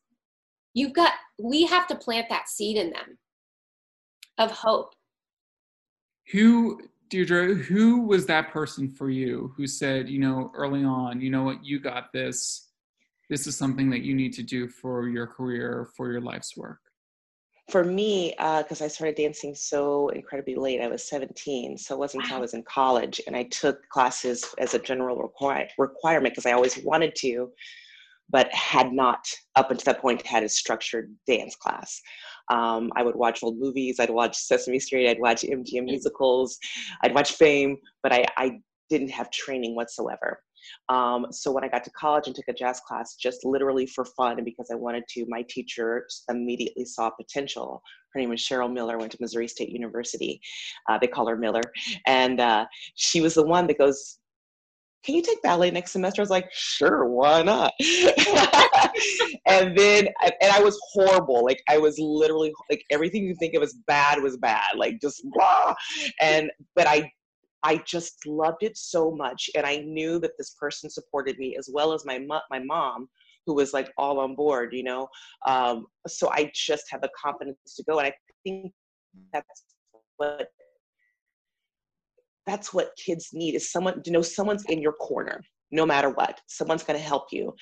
You've 0.74 0.94
got, 0.94 1.14
we 1.38 1.66
have 1.66 1.88
to 1.88 1.96
plant 1.96 2.28
that 2.30 2.50
seed 2.50 2.78
in 2.78 2.90
them 2.90 3.18
of 4.38 4.52
hope. 4.52 4.94
Who 6.32 6.80
Deidre, 7.10 7.60
who 7.60 8.02
was 8.02 8.26
that 8.28 8.52
person 8.52 8.92
for 8.92 9.10
you 9.10 9.52
who 9.58 9.66
said, 9.66 10.08
you 10.08 10.20
know, 10.20 10.52
early 10.56 10.84
on, 10.84 11.20
you 11.20 11.30
know 11.30 11.44
what, 11.44 11.64
you 11.66 11.80
got 11.80 12.14
this. 12.14 12.70
This 13.30 13.48
is 13.48 13.58
something 13.58 13.90
that 13.90 14.02
you 14.02 14.14
need 14.16 14.34
to 14.34 14.44
do 14.44 14.68
for 14.68 15.08
your 15.08 15.28
career, 15.28 15.90
for 15.98 16.12
your 16.12 16.22
life's 16.22 16.56
work? 16.56 16.80
For 17.70 17.84
me, 17.84 18.32
because 18.32 18.82
uh, 18.82 18.86
I 18.86 18.88
started 18.88 19.16
dancing 19.16 19.54
so 19.54 20.10
incredibly 20.10 20.56
late, 20.56 20.82
I 20.82 20.88
was 20.88 21.08
17. 21.08 21.78
So 21.78 21.96
it 21.96 22.00
wasn't 22.00 22.24
until 22.24 22.38
I 22.38 22.42
was 22.42 22.56
in 22.56 22.64
college 22.64 23.22
and 23.28 23.36
I 23.36 23.44
took 23.44 23.88
classes 23.90 24.44
as 24.58 24.74
a 24.74 24.80
general 24.80 25.18
require, 25.18 25.68
requirement 25.78 26.34
because 26.34 26.48
I 26.48 26.54
always 26.54 26.78
wanted 26.84 27.14
to, 27.18 27.52
but 28.30 28.52
had 28.54 28.92
not, 28.92 29.24
up 29.56 29.70
until 29.70 29.94
that 29.94 30.02
point, 30.02 30.26
had 30.26 30.44
a 30.44 30.50
structured 30.50 31.14
dance 31.28 31.56
class. 31.56 32.02
Um, 32.52 32.92
I 32.96 33.04
would 33.04 33.16
watch 33.16 33.44
old 33.44 33.60
movies. 33.60 34.00
I'd 34.00 34.10
watch 34.10 34.36
Sesame 34.36 34.80
Street. 34.80 35.08
I'd 35.08 35.20
watch 35.20 35.44
MGM 35.44 35.86
musicals. 35.86 36.58
I'd 37.04 37.14
watch 37.14 37.34
Fame, 37.34 37.78
but 38.02 38.12
I, 38.12 38.26
I 38.38 38.60
didn't 38.90 39.10
have 39.10 39.30
training 39.30 39.76
whatsoever. 39.76 40.42
Um, 40.90 41.28
so 41.32 41.52
when 41.52 41.64
I 41.64 41.68
got 41.68 41.84
to 41.84 41.92
college 41.92 42.28
and 42.28 42.36
took 42.36 42.48
a 42.48 42.54
jazz 42.54 42.80
class, 42.82 43.16
just 43.16 43.46
literally 43.46 43.86
for 43.86 44.06
fun 44.06 44.38
and 44.38 44.46
because 44.46 44.70
I 44.72 44.76
wanted 44.76 45.04
to, 45.10 45.26
my 45.28 45.44
teacher 45.50 46.08
immediately 46.30 46.86
saw 46.86 47.10
potential. 47.10 47.82
Her 48.14 48.20
name 48.20 48.30
was 48.30 48.42
Cheryl 48.42 48.72
Miller, 48.72 48.98
went 48.98 49.12
to 49.12 49.18
Missouri 49.22 49.48
State 49.48 49.70
University. 49.70 50.42
Uh, 50.90 50.98
they 50.98 51.08
call 51.08 51.28
her 51.28 51.38
Miller. 51.38 51.62
And 52.08 52.40
uh, 52.40 52.66
she 52.96 53.22
was 53.22 53.36
the 53.36 53.46
one 53.46 53.68
that 53.68 53.78
goes, 53.78 54.20
can 55.04 55.16
you 55.16 55.22
take 55.22 55.42
ballet 55.42 55.72
next 55.72 55.92
semester? 55.92 56.22
I 56.22 56.24
was 56.24 56.30
like, 56.30 56.50
sure, 56.52 57.06
why 57.06 57.42
not? 57.42 57.72
and 59.46 59.78
then, 59.78 60.10
and 60.42 60.52
I 60.52 60.62
was 60.62 60.78
horrible. 60.92 61.46
Like 61.46 61.62
I 61.70 61.78
was 61.78 61.98
literally 62.00 62.52
like 62.70 62.84
everything 62.92 63.24
you 63.24 63.34
think 63.36 63.54
of 63.54 63.64
as 63.64 63.76
bad 63.88 64.22
was 64.22 64.36
bad. 64.38 64.76
Like 64.76 65.00
just 65.00 65.22
blah. 65.32 65.74
And 66.20 66.52
but 66.76 66.86
I, 66.86 67.10
I 67.64 67.78
just 67.86 68.26
loved 68.26 68.64
it 68.64 68.78
so 68.78 69.12
much, 69.12 69.50
and 69.56 69.66
I 69.66 69.78
knew 69.78 70.20
that 70.20 70.38
this 70.38 70.56
person 70.60 70.90
supported 70.90 71.38
me 71.38 71.56
as 71.58 71.70
well 71.72 71.94
as 71.94 72.06
my 72.06 72.20
my 72.50 72.60
mom, 72.60 73.10
who 73.46 73.56
was 73.56 73.74
like 73.74 73.92
all 73.98 74.20
on 74.20 74.36
board. 74.36 74.74
You 74.74 74.84
know, 74.84 75.08
um, 75.46 75.88
so 76.08 76.30
I 76.32 76.52
just 76.54 76.86
had 76.90 77.02
the 77.02 77.10
confidence 77.22 77.58
to 77.76 77.84
go, 77.84 78.00
and 78.00 78.08
I 78.08 78.14
think 78.44 78.72
that's 79.34 79.64
what 80.18 80.50
that's 82.46 82.74
what 82.74 82.92
kids 82.98 83.30
need 83.34 83.56
is 83.56 83.72
someone 83.72 84.02
to 84.04 84.12
know 84.12 84.22
someone's 84.22 84.66
in 84.66 84.82
your 84.82 84.94
corner 84.94 85.42
no 85.72 85.86
matter 85.86 86.10
what 86.10 86.42
someone's 86.48 86.84
going 86.84 86.98
to 86.98 87.06
help 87.06 87.28
you 87.32 87.54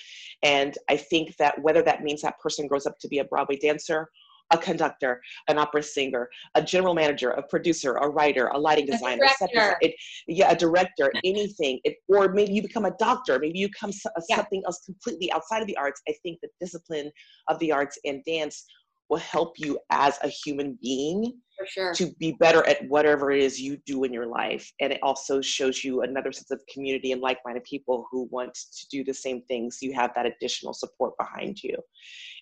and 0.44 0.78
i 0.90 0.96
think 0.96 1.36
that 1.38 1.62
whether 1.62 1.82
that 1.82 2.04
means 2.04 2.22
that 2.22 2.40
person 2.40 2.68
grows 2.68 2.86
up 2.86 2.98
to 3.00 3.08
be 3.08 3.20
a 3.20 3.26
broadway 3.26 3.58
dancer 3.58 4.10
a 4.52 4.58
conductor 4.58 5.22
an 5.50 5.58
opera 5.58 5.84
singer 5.84 6.30
a 6.56 6.62
general 6.62 6.94
manager 6.94 7.32
a 7.32 7.44
producer 7.44 7.96
a 7.98 8.08
writer 8.08 8.48
a 8.48 8.58
lighting 8.58 8.86
designer 8.86 9.24
a 9.42 9.76
it, 9.82 9.94
yeah 10.28 10.52
a 10.52 10.56
director 10.56 11.12
anything. 11.24 11.80
It, 11.84 11.98
or 12.08 12.34
maybe 12.34 12.54
you 12.54 12.62
become 12.62 12.86
a 12.86 12.96
doctor. 12.98 13.40
Maybe 13.40 13.60
you 13.60 13.68
become 13.68 13.92
uh, 14.06 14.22
yeah. 14.30 14.38
something 14.38 14.64
else 14.66 14.82
completely 14.86 15.32
outside 15.32 15.62
of 15.62 15.68
the 15.68 15.78
arts. 15.78 16.02
I 16.08 16.14
think 16.24 16.40
the 16.42 16.50
discipline 16.60 17.12
of 17.48 17.60
the 17.60 17.72
arts 17.72 17.98
and 18.06 18.24
dance 18.26 18.66
will 19.10 19.18
help 19.18 19.58
you 19.58 19.80
as 19.90 20.18
a 20.24 20.28
human 20.28 20.78
being 20.82 21.34
sure. 21.66 21.94
to 21.94 22.12
be 22.20 22.34
better 22.34 22.68
at 22.68 22.88
whatever 22.88 23.32
it 23.32 23.42
is 23.42 23.60
you 23.60 23.78
do 23.86 24.04
in 24.04 24.14
your 24.14 24.28
life. 24.28 24.72
And 24.82 24.92
it 24.92 25.00
also 25.02 25.42
shows 25.42 25.84
you 25.84 26.02
another 26.02 26.32
sense 26.32 26.52
of 26.52 26.62
community 26.72 27.12
and 27.12 27.22
like 27.22 27.40
minded 27.46 27.64
people 27.64 28.08
who 28.12 28.28
want 28.32 28.54
to 28.54 28.88
do 28.90 29.04
the 29.04 29.14
same 29.14 29.42
things. 29.44 29.80
You 29.82 29.94
have 29.94 30.12
that 30.16 30.26
additional 30.26 30.74
support 30.74 31.14
behind 31.18 31.64
you. 31.64 31.76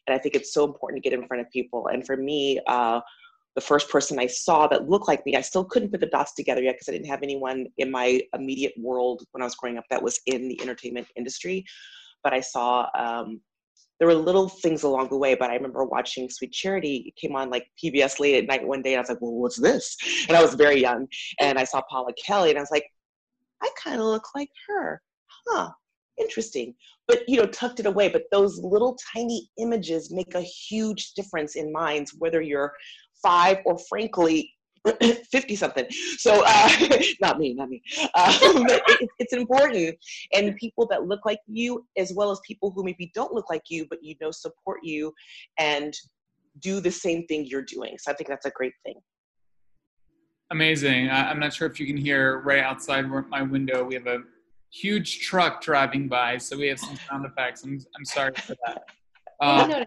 And 0.07 0.15
I 0.15 0.19
think 0.19 0.36
it's 0.36 0.53
so 0.53 0.65
important 0.65 1.03
to 1.03 1.10
get 1.10 1.17
in 1.17 1.27
front 1.27 1.41
of 1.41 1.51
people. 1.51 1.88
And 1.88 2.05
for 2.05 2.17
me, 2.17 2.60
uh, 2.67 3.01
the 3.55 3.62
first 3.62 3.89
person 3.89 4.19
I 4.19 4.27
saw 4.27 4.67
that 4.67 4.89
looked 4.89 5.07
like 5.07 5.25
me, 5.25 5.36
I 5.36 5.41
still 5.41 5.63
couldn't 5.63 5.89
put 5.89 6.01
the 6.01 6.07
dots 6.07 6.34
together 6.34 6.62
yet 6.62 6.75
because 6.75 6.89
I 6.89 6.91
didn't 6.91 7.07
have 7.07 7.24
anyone 7.24 7.67
in 7.77 7.89
my 7.89 8.22
immediate 8.34 8.74
world 8.77 9.24
when 9.31 9.41
I 9.41 9.45
was 9.45 9.55
growing 9.55 9.77
up 9.77 9.86
that 9.89 10.03
was 10.03 10.19
in 10.25 10.50
the 10.50 10.62
entertainment 10.62 11.07
industry. 11.15 11.63
But 12.22 12.34
I 12.34 12.41
saw 12.41 12.89
um, 12.98 13.39
there 14.00 14.08
were 14.08 14.16
little 14.16 14.50
things 14.50 14.84
along 14.84 15.10
the 15.10 15.18
way, 15.18 15.36
but 15.36 15.50
I 15.50 15.56
remember 15.56 15.84
watching 15.86 16.30
Sweet 16.30 16.52
Charity. 16.52 17.06
It 17.08 17.16
came 17.16 17.36
on 17.36 17.50
like 17.50 17.68
PBS 17.82 18.20
late 18.20 18.36
at 18.36 18.48
night 18.48 18.68
one 18.68 18.82
day, 18.82 18.94
and 18.94 19.00
I 19.00 19.02
was 19.02 19.10
like, 19.10 19.22
"Well, 19.22 19.32
what's 19.32 19.58
this?" 19.58 19.96
And 20.28 20.36
I 20.36 20.42
was 20.42 20.56
very 20.56 20.82
young, 20.82 21.08
and 21.40 21.58
I 21.58 21.64
saw 21.64 21.82
Paula 21.90 22.14
Kelly, 22.14 22.50
and 22.50 22.58
I 22.58 22.62
was 22.62 22.72
like, 22.72 22.86
"I 23.62 23.70
kind 23.82 24.00
of 24.00 24.08
look 24.08 24.28
like 24.36 24.50
her, 24.68 25.02
huh? 25.48 25.72
Interesting." 26.18 26.75
But 27.08 27.28
you 27.28 27.38
know, 27.38 27.46
tucked 27.48 27.80
it 27.80 27.86
away. 27.86 28.10
But 28.10 28.25
those 28.32 28.60
little 28.60 28.98
tiny 29.14 29.50
images 29.60 30.12
make 30.12 30.36
a 30.36 30.42
huge 30.42 31.14
difference 31.14 31.56
in 31.56 31.72
minds, 31.72 32.14
whether 32.18 32.42
you're 32.42 32.74
five 33.24 33.60
or 33.66 33.78
frankly 33.90 34.55
50 35.32 35.56
something. 35.56 35.86
So, 36.18 36.44
uh, 36.46 36.70
not 37.22 37.39
me, 37.39 37.54
not 37.54 37.70
me. 37.70 37.82
Uh, 38.13 38.38
it, 38.42 39.10
it's 39.20 39.34
important. 39.34 39.96
And 40.34 40.56
people 40.56 40.86
that 40.88 41.06
look 41.06 41.25
like 41.25 41.39
you, 41.48 41.86
as 41.98 42.13
well 42.13 42.32
as 42.32 42.39
people 42.46 42.72
who 42.72 42.84
maybe 42.84 43.12
don't 43.13 43.34
look 43.34 43.50
like 43.50 43.63
you, 43.70 43.86
but 43.89 44.04
you 44.04 44.15
know 44.22 44.32
support 44.32 44.80
you 44.84 45.13
and 45.58 45.94
do 46.60 46.80
the 46.80 46.92
same 46.92 47.25
thing 47.27 47.46
you're 47.46 47.63
doing. 47.63 47.98
So, 47.98 48.12
I 48.12 48.15
think 48.15 48.30
that's 48.30 48.46
a 48.46 48.51
great 48.51 48.74
thing. 48.86 48.96
Amazing. 50.51 51.10
I, 51.10 51.32
am 51.32 51.39
not 51.39 51.54
sure 51.54 51.68
if 51.68 51.80
you 51.80 51.88
can 51.88 51.98
hear 51.98 52.39
right 52.42 52.63
outside 52.63 53.10
my 53.30 53.42
window, 53.42 53.84
we 53.84 53.96
have 53.96 54.08
a 54.08 54.20
huge 54.72 55.22
truck 55.22 55.62
driving 55.62 56.08
by. 56.08 56.38
So, 56.38 56.58
we 56.58 56.68
have 56.68 56.80
some 56.80 56.98
sound 57.10 57.25
effects. 57.25 57.63
I'm, 57.63 57.80
I'm 57.98 58.06
sorry 58.06 58.34
for 58.36 58.56
that. 58.65 58.84
Uh, 59.42 59.84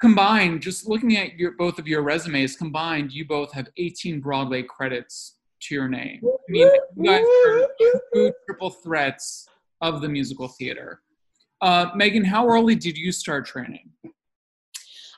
combined, 0.00 0.62
just 0.62 0.88
looking 0.88 1.16
at 1.16 1.34
your 1.34 1.52
both 1.52 1.78
of 1.78 1.86
your 1.86 2.02
resumes 2.02 2.56
combined, 2.56 3.12
you 3.12 3.26
both 3.26 3.52
have 3.52 3.68
18 3.76 4.20
Broadway 4.20 4.62
credits 4.62 5.36
to 5.62 5.74
your 5.74 5.88
name. 5.88 6.20
I 6.24 6.36
mean, 6.48 6.70
you 6.96 7.04
guys 7.04 7.24
are 7.48 7.68
two 8.14 8.32
triple 8.46 8.70
threats 8.70 9.48
of 9.80 10.00
the 10.00 10.08
musical 10.08 10.48
theater. 10.48 11.02
Uh, 11.60 11.86
Megan, 11.94 12.24
how 12.24 12.46
early 12.48 12.74
did 12.74 12.96
you 12.96 13.12
start 13.12 13.46
training? 13.46 13.90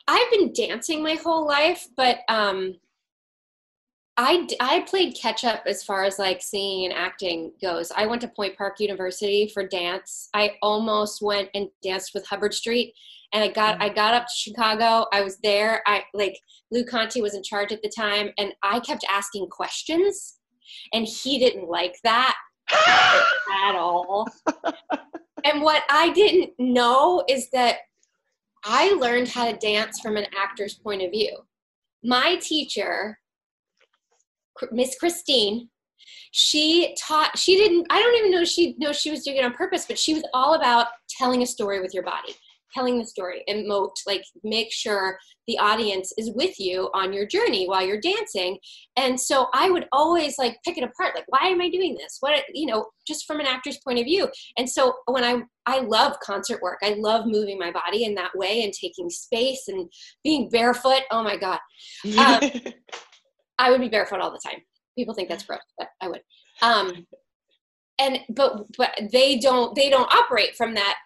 I've 0.07 0.31
been 0.31 0.53
dancing 0.53 1.03
my 1.03 1.15
whole 1.17 1.47
life, 1.47 1.87
but 1.97 2.21
um, 2.29 2.77
I 4.21 4.49
I 4.59 4.81
played 4.81 5.15
catch 5.15 5.45
up 5.45 5.63
as 5.67 5.85
far 5.85 6.03
as 6.03 6.19
like 6.19 6.43
singing 6.43 6.87
and 6.87 6.95
acting 6.95 7.53
goes. 7.63 7.93
I 7.97 8.07
went 8.07 8.21
to 8.23 8.29
Point 8.29 8.59
Park 8.59 8.81
University 8.81 9.49
for 9.55 9.67
dance. 9.67 10.29
I 10.35 10.57
almost 10.61 11.23
went 11.23 11.51
and 11.55 11.69
danced 11.85 12.11
with 12.15 12.27
Hubbard 12.27 12.53
Street, 12.53 12.95
and 13.33 13.45
I 13.45 13.49
got 13.49 13.79
mm. 13.79 13.83
I 13.83 13.89
got 13.91 14.15
up 14.15 14.27
to 14.27 14.35
Chicago. 14.35 15.07
I 15.13 15.23
was 15.23 15.39
there. 15.45 15.83
I 15.87 16.03
like 16.15 16.37
Lou 16.73 16.85
Conte 16.85 17.21
was 17.21 17.35
in 17.35 17.45
charge 17.45 17.71
at 17.71 17.81
the 17.81 17.93
time, 17.97 18.31
and 18.39 18.53
I 18.65 18.81
kept 18.81 19.05
asking 19.09 19.47
questions, 19.51 20.39
and 20.93 21.07
he 21.07 21.39
didn't 21.39 21.69
like 21.69 21.95
that 22.03 22.35
at 23.65 23.77
all. 23.77 24.27
and 25.45 25.63
what 25.63 25.85
I 25.91 26.11
didn't 26.11 26.55
know 26.59 27.23
is 27.29 27.51
that 27.51 27.77
I 28.65 28.91
learned 28.95 29.29
how 29.29 29.49
to 29.49 29.57
dance 29.57 30.01
from 30.01 30.17
an 30.17 30.27
actor's 30.37 30.75
point 30.75 31.03
of 31.03 31.13
view. 31.13 31.39
My 32.03 32.37
teacher, 32.43 33.17
Miss 34.73 34.97
Christine, 34.99 35.69
she 36.33 36.95
taught 37.01 37.37
she 37.39 37.57
didn't 37.57 37.87
i 37.89 37.99
don't 37.99 38.15
even 38.17 38.31
know 38.31 38.45
she 38.45 38.75
know 38.79 38.93
she 38.93 39.11
was 39.11 39.25
doing 39.25 39.39
it 39.39 39.45
on 39.45 39.53
purpose 39.55 39.87
but 39.87 39.99
she 39.99 40.13
was 40.13 40.23
all 40.35 40.55
about 40.55 40.89
telling 41.09 41.43
a 41.43 41.47
story 41.47 41.81
with 41.81 41.95
your 41.95 42.03
body 42.03 42.35
telling 42.73 42.99
the 42.99 43.07
story 43.07 43.43
and 43.49 43.67
moat 43.67 43.97
like 44.07 44.23
make 44.45 44.73
sure 44.73 45.19
the 45.47 45.59
audience 45.59 46.13
is 46.19 46.31
with 46.35 46.61
you 46.61 46.91
on 46.95 47.13
your 47.13 47.27
journey 47.27 47.67
while 47.67 47.85
you're 47.85 48.01
dancing. 48.01 48.59
And 48.97 49.19
so 49.19 49.47
i 49.55 49.71
would 49.71 49.87
always 49.93 50.39
like 50.39 50.59
pick 50.65 50.77
it 50.77 50.85
apart 50.85 51.15
like 51.15 51.25
why 51.29 51.49
am 51.49 51.61
i 51.61 51.69
doing 51.69 51.97
this? 51.99 52.19
What 52.21 52.43
you 52.53 52.67
know 52.67 52.87
just 53.07 53.27
from 53.27 53.41
an 53.41 53.47
actor's 53.47 53.79
point 53.79 53.99
of 53.99 54.05
view. 54.05 54.29
And 54.57 54.69
so 54.69 54.95
when 55.07 55.25
i 55.25 55.43
i 55.67 55.81
love 55.81 56.17
concert 56.23 56.61
work 56.63 56.79
i 56.83 56.95
love 56.99 57.27
moving 57.27 57.59
my 57.59 57.71
body 57.71 58.05
in 58.05 58.15
that 58.15 58.35
way 58.35 58.63
and 58.63 58.73
taking 58.73 59.11
space 59.11 59.69
and 59.69 59.91
being 60.23 60.49
barefoot 60.51 61.03
oh 61.11 61.23
my 61.23 61.37
god. 61.37 61.59
Um, 62.19 62.51
i 63.59 63.71
would 63.71 63.81
be 63.81 63.89
barefoot 63.89 64.21
all 64.21 64.31
the 64.31 64.41
time 64.45 64.61
people 64.97 65.15
think 65.15 65.29
that's 65.29 65.45
gross 65.45 65.61
but 65.79 65.89
i 66.01 66.09
would 66.09 66.21
um 66.63 67.07
and 67.99 68.21
but 68.31 68.65
but 68.77 68.99
they 69.13 69.39
don't 69.39 69.75
they 69.75 69.91
don't 69.91 70.13
operate 70.13 70.57
from 70.57 70.75
that 70.75 70.97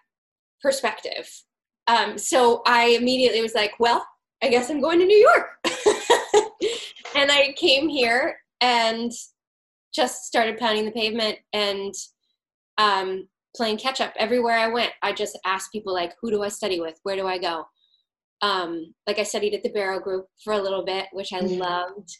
perspective 0.60 1.28
um, 1.86 2.16
so 2.18 2.62
I 2.66 2.96
immediately 3.00 3.42
was 3.42 3.54
like, 3.54 3.72
well, 3.78 4.06
I 4.42 4.48
guess 4.48 4.70
I'm 4.70 4.80
going 4.80 4.98
to 4.98 5.06
New 5.06 5.16
York. 5.16 5.46
and 7.16 7.30
I 7.30 7.54
came 7.56 7.88
here 7.88 8.36
and 8.60 9.10
just 9.94 10.24
started 10.24 10.58
pounding 10.58 10.84
the 10.84 10.92
pavement 10.92 11.38
and 11.52 11.92
um, 12.78 13.28
playing 13.56 13.78
catch 13.78 14.00
up 14.00 14.14
everywhere 14.16 14.58
I 14.58 14.68
went. 14.68 14.92
I 15.02 15.12
just 15.12 15.38
asked 15.44 15.72
people 15.72 15.92
like, 15.92 16.14
who 16.20 16.30
do 16.30 16.42
I 16.42 16.48
study 16.48 16.80
with? 16.80 16.98
Where 17.02 17.16
do 17.16 17.26
I 17.26 17.38
go? 17.38 17.64
Um, 18.40 18.94
like 19.06 19.18
I 19.18 19.24
studied 19.24 19.54
at 19.54 19.62
the 19.62 19.70
Barrow 19.70 20.00
Group 20.00 20.26
for 20.42 20.54
a 20.54 20.62
little 20.62 20.84
bit, 20.84 21.06
which 21.12 21.32
I 21.32 21.40
mm-hmm. 21.40 21.60
loved. 21.60 22.10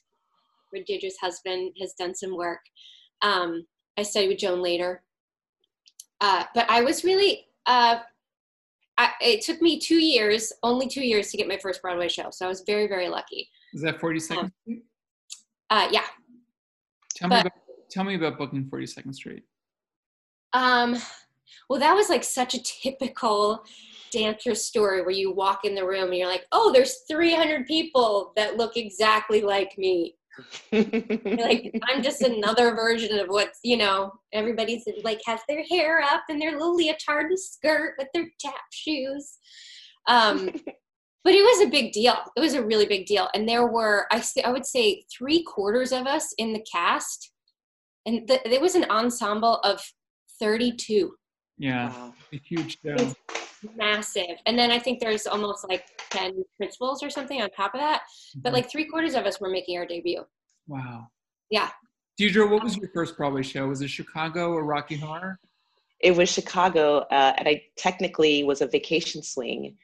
Where 0.73 0.83
Deidre's 0.87 1.17
husband 1.21 1.76
has 1.81 1.95
done 1.99 2.14
some 2.14 2.37
work. 2.37 2.61
Um, 3.23 3.67
I 3.99 4.02
studied 4.02 4.29
with 4.29 4.38
Joan 4.38 4.62
later. 4.62 5.02
Uh, 6.21 6.45
but 6.55 6.71
I 6.71 6.83
was 6.83 7.05
really 7.05 7.47
uh, 7.67 7.99
I, 8.99 9.11
it 9.21 9.43
took 9.43 9.61
me 9.62 9.79
two 9.79 10.02
years, 10.02 10.52
only 10.62 10.87
two 10.87 11.05
years, 11.05 11.31
to 11.31 11.37
get 11.37 11.49
my 11.49 11.59
first 11.59 11.83
Broadway 11.83 12.09
show. 12.09 12.29
So 12.31 12.45
I 12.45 12.49
was 12.49 12.62
very, 12.67 12.87
very 12.87 13.09
lucky. 13.09 13.49
Is 13.73 13.83
that 13.83 14.00
Forty 14.00 14.21
Second 14.21 14.52
Street? 14.62 14.83
Uh, 15.71 15.88
yeah. 15.91 16.05
Tell 17.17 17.29
but, 17.29 17.37
me 17.37 17.41
about 17.41 17.52
tell 17.91 18.05
me 18.05 18.14
about 18.14 18.38
booking 18.38 18.69
Forty 18.69 18.87
Second 18.87 19.14
Street. 19.14 19.45
Um, 20.52 20.97
well, 21.69 21.81
that 21.81 21.95
was 21.95 22.11
like 22.11 22.25
such 22.25 22.55
a 22.55 22.62
typical 22.62 23.64
dancer 24.12 24.55
story 24.55 25.00
where 25.00 25.11
you 25.11 25.33
walk 25.33 25.64
in 25.64 25.75
the 25.75 25.87
room 25.87 26.09
and 26.09 26.17
you're 26.17 26.29
like, 26.29 26.45
oh, 26.52 26.71
there's 26.71 26.99
300 27.09 27.67
people 27.67 28.33
that 28.37 28.59
look 28.59 28.76
exactly 28.76 29.41
like 29.41 29.73
me 29.79 30.14
like 30.73 31.79
I'm 31.89 32.03
just 32.03 32.23
another 32.23 32.75
version 32.75 33.19
of 33.19 33.29
what's 33.29 33.59
you 33.62 33.77
know 33.77 34.12
everybody's 34.33 34.85
like 35.05 35.21
has 35.27 35.40
their 35.49 35.62
hair 35.64 36.01
up 36.01 36.23
and 36.29 36.40
their 36.40 36.53
little 36.53 36.75
leotard 36.75 37.27
and 37.27 37.38
skirt 37.38 37.95
with 37.99 38.09
their 38.14 38.27
tap 38.40 38.55
shoes. 38.73 39.38
Um, 40.09 40.47
but 41.25 41.35
it 41.35 41.42
was 41.42 41.66
a 41.66 41.71
big 41.71 41.92
deal. 41.92 42.16
It 42.37 42.40
was 42.40 42.55
a 42.55 42.64
really 42.64 42.87
big 42.87 43.07
deal, 43.07 43.29
and 43.35 43.49
there 43.49 43.66
were 43.66 44.07
I 44.11 44.23
I 44.45 44.51
would 44.51 44.66
say 44.66 45.05
three 45.16 45.42
quarters 45.45 45.92
of 45.92 46.07
us 46.07 46.35
in 46.38 46.53
the 46.53 46.64
cast, 46.71 47.33
and 48.07 48.27
th- 48.27 48.42
there 48.45 48.61
was 48.61 48.75
an 48.75 48.87
ensemble 48.90 49.57
of 49.59 49.83
32. 50.40 51.14
Yeah, 51.59 51.90
wow. 51.90 52.14
a 52.33 52.37
huge 52.37 52.79
show. 52.85 53.14
Massive, 53.77 54.37
and 54.46 54.59
then 54.59 54.70
I 54.70 54.79
think 54.79 55.01
there's 55.01 55.27
almost 55.27 55.68
like 55.68 55.85
10 56.11 56.44
principals 56.57 57.03
or 57.03 57.11
something 57.11 57.40
on 57.40 57.51
top 57.51 57.75
of 57.75 57.81
that. 57.81 58.03
Mm-hmm. 58.03 58.40
But 58.42 58.53
like 58.53 58.70
three 58.70 58.85
quarters 58.85 59.14
of 59.14 59.25
us 59.25 59.40
were 59.40 59.51
making 59.51 59.79
our 59.79 59.87
debut. 59.87 60.25
Wow. 60.66 61.09
Yeah. 61.51 61.70
Deidre, 62.20 62.51
what 62.51 62.62
was 62.62 62.77
your 62.77 62.90
first 62.94 63.16
Broadway 63.16 63.42
show? 63.42 63.66
Was 63.68 63.83
it 63.83 63.88
Chicago 63.88 64.53
or 64.53 64.64
Rocky 64.64 64.96
Horror? 64.96 65.38
It 66.01 66.16
was 66.16 66.31
Chicago, 66.31 66.98
uh, 67.11 67.33
and 67.38 67.48
I 67.48 67.62
technically 67.77 68.42
was 68.42 68.61
a 68.61 68.66
vacation 68.66 69.22
swing 69.22 69.77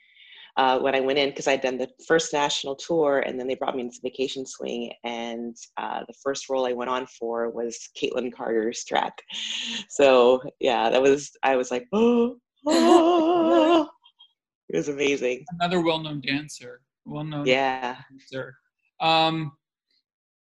uh, 0.59 0.79
when 0.81 0.95
I 0.95 1.01
went 1.01 1.19
in 1.19 1.31
because 1.31 1.47
I'd 1.47 1.61
done 1.61 1.79
the 1.79 1.88
first 2.07 2.33
national 2.33 2.75
tour, 2.75 3.21
and 3.21 3.38
then 3.38 3.47
they 3.47 3.55
brought 3.55 3.77
me 3.77 3.83
into 3.83 4.01
vacation 4.03 4.45
swing, 4.45 4.93
and 5.05 5.57
uh, 5.77 6.01
the 6.07 6.14
first 6.23 6.49
role 6.51 6.67
I 6.67 6.73
went 6.73 6.91
on 6.91 7.07
for 7.07 7.49
was 7.51 7.79
Caitlin 7.97 8.33
Carter's 8.33 8.85
track. 8.85 9.23
So 9.88 10.43
yeah, 10.59 10.91
that 10.91 11.01
was 11.01 11.31
I 11.45 11.55
was 11.55 11.71
like, 11.71 11.87
oh, 11.93 12.37
oh. 12.66 13.88
it 14.68 14.77
was 14.77 14.88
amazing. 14.88 15.44
Another 15.61 15.81
well-known 15.81 16.21
dancer, 16.21 16.81
well-known 17.05 17.47
yeah. 17.47 17.97
dancer. 18.11 18.57
Um, 19.01 19.53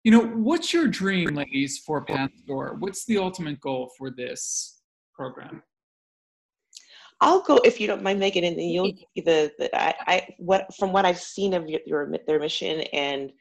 you 0.03 0.11
know, 0.11 0.21
what's 0.21 0.71
your 0.71 0.87
dream, 0.87 1.33
ladies, 1.33 1.79
for 1.79 2.03
Pass 2.05 2.29
Door? 2.47 2.75
What's 2.79 3.05
the 3.05 3.17
ultimate 3.17 3.59
goal 3.59 3.91
for 3.97 4.11
this 4.11 4.81
program? 5.13 5.63
I'll 7.21 7.41
go 7.41 7.57
if 7.63 7.79
you 7.79 7.87
don't 7.87 8.03
mind, 8.03 8.19
Megan, 8.19 8.43
and 8.43 8.61
you'll 8.61 8.91
be 8.91 9.21
the, 9.21 9.51
the 9.57 9.75
I, 9.75 9.95
I, 10.05 10.35
what 10.37 10.67
from 10.75 10.91
what 10.91 11.05
I've 11.05 11.19
seen 11.19 11.53
of 11.53 11.67
your 11.67 12.11
their 12.27 12.39
mission 12.39 12.81
and 12.93 13.31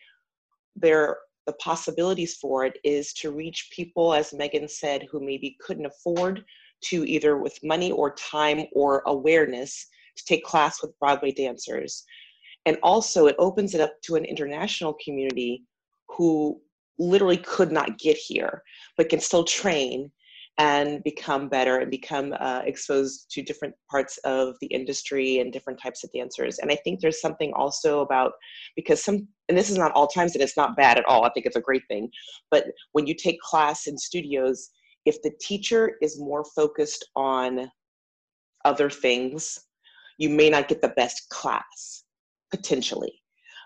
their 0.76 1.18
the 1.46 1.52
possibilities 1.54 2.36
for 2.36 2.64
it 2.64 2.78
is 2.84 3.12
to 3.14 3.30
reach 3.30 3.68
people, 3.72 4.14
as 4.14 4.32
Megan 4.32 4.68
said, 4.68 5.06
who 5.10 5.20
maybe 5.20 5.56
couldn't 5.60 5.86
afford 5.86 6.44
to 6.90 7.04
either 7.04 7.38
with 7.38 7.58
money 7.62 7.90
or 7.92 8.14
time 8.14 8.66
or 8.72 9.02
awareness 9.06 9.86
to 10.16 10.24
take 10.24 10.44
class 10.44 10.82
with 10.82 10.98
Broadway 10.98 11.32
dancers. 11.32 12.04
And 12.66 12.78
also, 12.82 13.26
it 13.26 13.36
opens 13.38 13.74
it 13.74 13.80
up 13.80 13.92
to 14.04 14.16
an 14.16 14.24
international 14.24 14.96
community 15.04 15.64
who 16.08 16.60
literally 16.98 17.36
could 17.36 17.72
not 17.72 17.98
get 17.98 18.16
here, 18.16 18.62
but 18.96 19.08
can 19.08 19.20
still 19.20 19.44
train 19.44 20.10
and 20.58 21.02
become 21.02 21.48
better 21.48 21.78
and 21.78 21.90
become 21.90 22.32
uh, 22.38 22.62
exposed 22.64 23.28
to 23.28 23.42
different 23.42 23.74
parts 23.90 24.18
of 24.18 24.54
the 24.60 24.68
industry 24.68 25.40
and 25.40 25.52
different 25.52 25.80
types 25.80 26.04
of 26.04 26.12
dancers. 26.12 26.58
And 26.60 26.70
I 26.70 26.76
think 26.76 27.00
there's 27.00 27.20
something 27.20 27.52
also 27.54 28.00
about 28.00 28.32
because 28.76 29.02
some, 29.02 29.26
and 29.48 29.58
this 29.58 29.68
is 29.68 29.78
not 29.78 29.92
all 29.92 30.06
times, 30.06 30.34
and 30.34 30.42
it's 30.42 30.56
not 30.56 30.76
bad 30.76 30.96
at 30.96 31.04
all. 31.06 31.24
I 31.24 31.30
think 31.30 31.46
it's 31.46 31.56
a 31.56 31.60
great 31.60 31.82
thing. 31.88 32.08
But 32.52 32.66
when 32.92 33.06
you 33.06 33.14
take 33.14 33.40
class 33.40 33.88
in 33.88 33.98
studios, 33.98 34.70
if 35.04 35.22
the 35.22 35.32
teacher 35.40 35.92
is 36.00 36.18
more 36.18 36.44
focused 36.44 37.06
on 37.16 37.70
other 38.64 38.88
things, 38.88 39.58
you 40.18 40.28
may 40.30 40.48
not 40.48 40.68
get 40.68 40.80
the 40.80 40.88
best 40.88 41.28
class 41.28 42.04
potentially. 42.50 43.12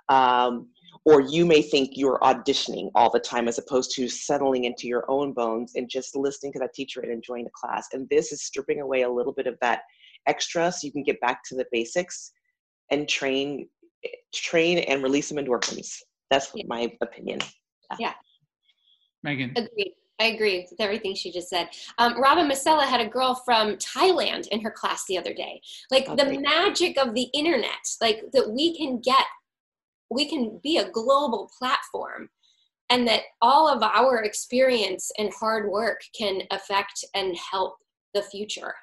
Um, 0.09 0.69
or 1.05 1.21
you 1.21 1.47
may 1.47 1.63
think 1.63 1.91
you're 1.95 2.19
auditioning 2.21 2.91
all 2.95 3.11
the 3.11 3.21
time 3.21 3.49
as 3.49 3.59
opposed 3.59 3.95
to 3.95 4.09
settling 4.09 4.65
into 4.65 4.87
your 4.87 5.05
own 5.09 5.33
bones 5.33 5.73
and 5.75 5.89
just 5.89 6.17
listening 6.17 6.53
to 6.53 6.59
that 6.59 6.75
teacher 6.75 7.01
and 7.01 7.13
enjoying 7.13 7.45
the 7.45 7.51
class 7.55 7.89
and 7.93 8.09
this 8.11 8.33
is 8.33 8.43
stripping 8.43 8.81
away 8.81 9.03
a 9.03 9.11
little 9.11 9.33
bit 9.33 9.47
of 9.47 9.57
that 9.61 9.83
extra 10.27 10.71
so 10.73 10.87
you 10.87 10.93
can 10.93 11.03
get 11.03 11.21
back 11.21 11.43
to 11.45 11.55
the 11.55 11.65
basics 11.71 12.33
and 12.91 13.09
train 13.09 13.69
train 14.35 14.79
and 14.79 15.03
release 15.03 15.29
some 15.29 15.39
endorphins 15.39 15.97
that's 16.31 16.51
yeah. 16.55 16.65
my 16.67 16.91
opinion 17.01 17.39
yeah. 17.93 17.97
yeah 17.99 18.13
megan 19.23 19.51
agreed 19.51 19.95
I 20.21 20.27
agree 20.27 20.67
with 20.71 20.81
everything 20.81 21.15
she 21.15 21.31
just 21.31 21.49
said. 21.49 21.69
Um, 21.99 22.21
Robin 22.21 22.49
Masella 22.49 22.85
had 22.85 23.01
a 23.01 23.09
girl 23.09 23.35
from 23.45 23.77
Thailand 23.77 24.49
in 24.49 24.61
her 24.61 24.71
class 24.71 25.05
the 25.07 25.17
other 25.17 25.33
day. 25.33 25.61
Like 25.91 26.09
okay. 26.09 26.25
the 26.25 26.41
magic 26.41 26.99
of 26.99 27.15
the 27.15 27.29
internet, 27.35 27.71
like 28.01 28.23
that 28.33 28.51
we 28.51 28.77
can 28.77 29.01
get 29.01 29.25
we 30.11 30.29
can 30.29 30.59
be 30.63 30.79
a 30.79 30.91
global 30.91 31.51
platform 31.59 32.31
and 32.91 33.07
that 33.07 33.23
all 33.43 33.69
of 33.69 33.83
our 33.83 34.23
experience 34.23 35.11
and 35.19 35.31
hard 35.35 35.71
work 35.71 36.01
can 36.17 36.43
affect 36.51 37.05
and 37.15 37.37
help 37.37 37.77
the 38.15 38.23
future 38.23 38.75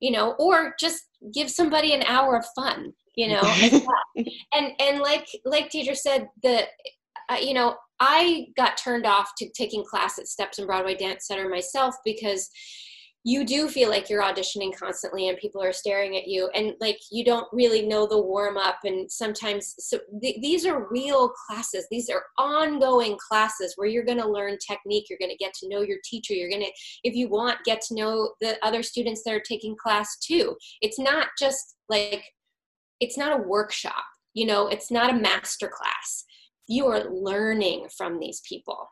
you 0.00 0.10
know 0.10 0.32
or 0.38 0.74
just 0.78 1.04
give 1.32 1.50
somebody 1.50 1.94
an 1.94 2.02
hour 2.02 2.36
of 2.36 2.44
fun 2.54 2.92
you 3.16 3.28
know 3.28 3.40
and 4.54 4.72
and 4.78 5.00
like 5.00 5.26
like 5.44 5.70
teacher 5.70 5.94
said 5.94 6.28
the 6.42 6.62
uh, 7.28 7.36
you 7.40 7.54
know 7.54 7.76
i 8.00 8.46
got 8.56 8.76
turned 8.76 9.06
off 9.06 9.32
to 9.36 9.48
taking 9.50 9.84
class 9.84 10.18
at 10.18 10.26
steps 10.26 10.58
and 10.58 10.66
broadway 10.66 10.94
dance 10.94 11.26
center 11.26 11.48
myself 11.48 11.94
because 12.04 12.50
you 13.24 13.44
do 13.44 13.68
feel 13.68 13.90
like 13.90 14.08
you're 14.08 14.22
auditioning 14.22 14.74
constantly 14.74 15.28
and 15.28 15.36
people 15.38 15.62
are 15.62 15.72
staring 15.72 16.16
at 16.16 16.28
you 16.28 16.48
and 16.54 16.74
like 16.80 16.98
you 17.10 17.24
don't 17.24 17.46
really 17.52 17.86
know 17.86 18.06
the 18.06 18.20
warm 18.20 18.56
up 18.56 18.78
and 18.84 19.10
sometimes 19.10 19.74
so 19.78 19.98
th- 20.22 20.40
these 20.40 20.64
are 20.64 20.88
real 20.90 21.28
classes. 21.46 21.86
These 21.90 22.08
are 22.08 22.22
ongoing 22.38 23.18
classes 23.28 23.74
where 23.76 23.88
you're 23.88 24.04
going 24.04 24.20
to 24.22 24.28
learn 24.28 24.56
technique 24.66 25.08
you're 25.10 25.18
going 25.18 25.30
to 25.30 25.36
get 25.36 25.52
to 25.54 25.68
know 25.68 25.82
your 25.82 25.98
teacher 26.04 26.32
you're 26.32 26.48
going 26.48 26.62
to 26.62 26.72
if 27.04 27.14
you 27.14 27.28
want 27.28 27.58
get 27.64 27.80
to 27.82 27.94
know 27.94 28.32
the 28.40 28.56
other 28.64 28.82
students 28.82 29.22
that 29.24 29.34
are 29.34 29.42
taking 29.46 29.76
class 29.76 30.16
too. 30.18 30.56
It's 30.80 30.98
not 30.98 31.28
just 31.38 31.76
like 31.88 32.24
it's 33.00 33.18
not 33.18 33.38
a 33.38 33.42
workshop 33.42 34.04
you 34.32 34.46
know 34.46 34.68
it's 34.68 34.90
not 34.90 35.10
a 35.10 35.18
master 35.18 35.68
class 35.68 36.24
you 36.68 36.86
are 36.86 37.10
learning 37.10 37.88
from 37.96 38.20
these 38.20 38.40
people 38.48 38.88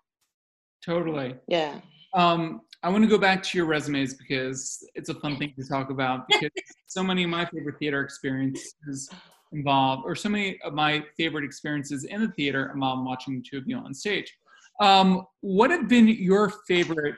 Totally. 0.86 1.34
Yeah. 1.48 1.80
Um, 2.14 2.60
I 2.82 2.88
want 2.88 3.02
to 3.02 3.10
go 3.10 3.18
back 3.18 3.42
to 3.42 3.58
your 3.58 3.66
resumes 3.66 4.14
because 4.14 4.86
it's 4.94 5.08
a 5.08 5.14
fun 5.14 5.36
thing 5.36 5.52
to 5.58 5.68
talk 5.68 5.90
about 5.90 6.26
because 6.28 6.50
so 6.86 7.02
many 7.02 7.24
of 7.24 7.30
my 7.30 7.44
favorite 7.46 7.78
theater 7.80 8.02
experiences 8.02 9.10
involve, 9.52 10.04
or 10.04 10.14
so 10.14 10.28
many 10.28 10.60
of 10.62 10.74
my 10.74 11.04
favorite 11.16 11.44
experiences 11.44 12.04
in 12.04 12.20
the 12.20 12.28
theater 12.28 12.70
involve 12.72 13.04
watching 13.04 13.36
the 13.36 13.42
two 13.42 13.58
of 13.58 13.64
you 13.66 13.76
on 13.76 13.92
stage. 13.92 14.32
Um, 14.80 15.26
what 15.40 15.70
have 15.70 15.88
been 15.88 16.06
your 16.06 16.52
favorite? 16.68 17.16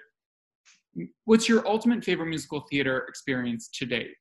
What's 1.27 1.49
your 1.49 1.67
ultimate 1.69 2.03
favorite 2.03 2.27
musical 2.27 2.65
theater 2.71 3.05
experience 3.09 3.69
to 3.75 3.87
date? 3.87 4.15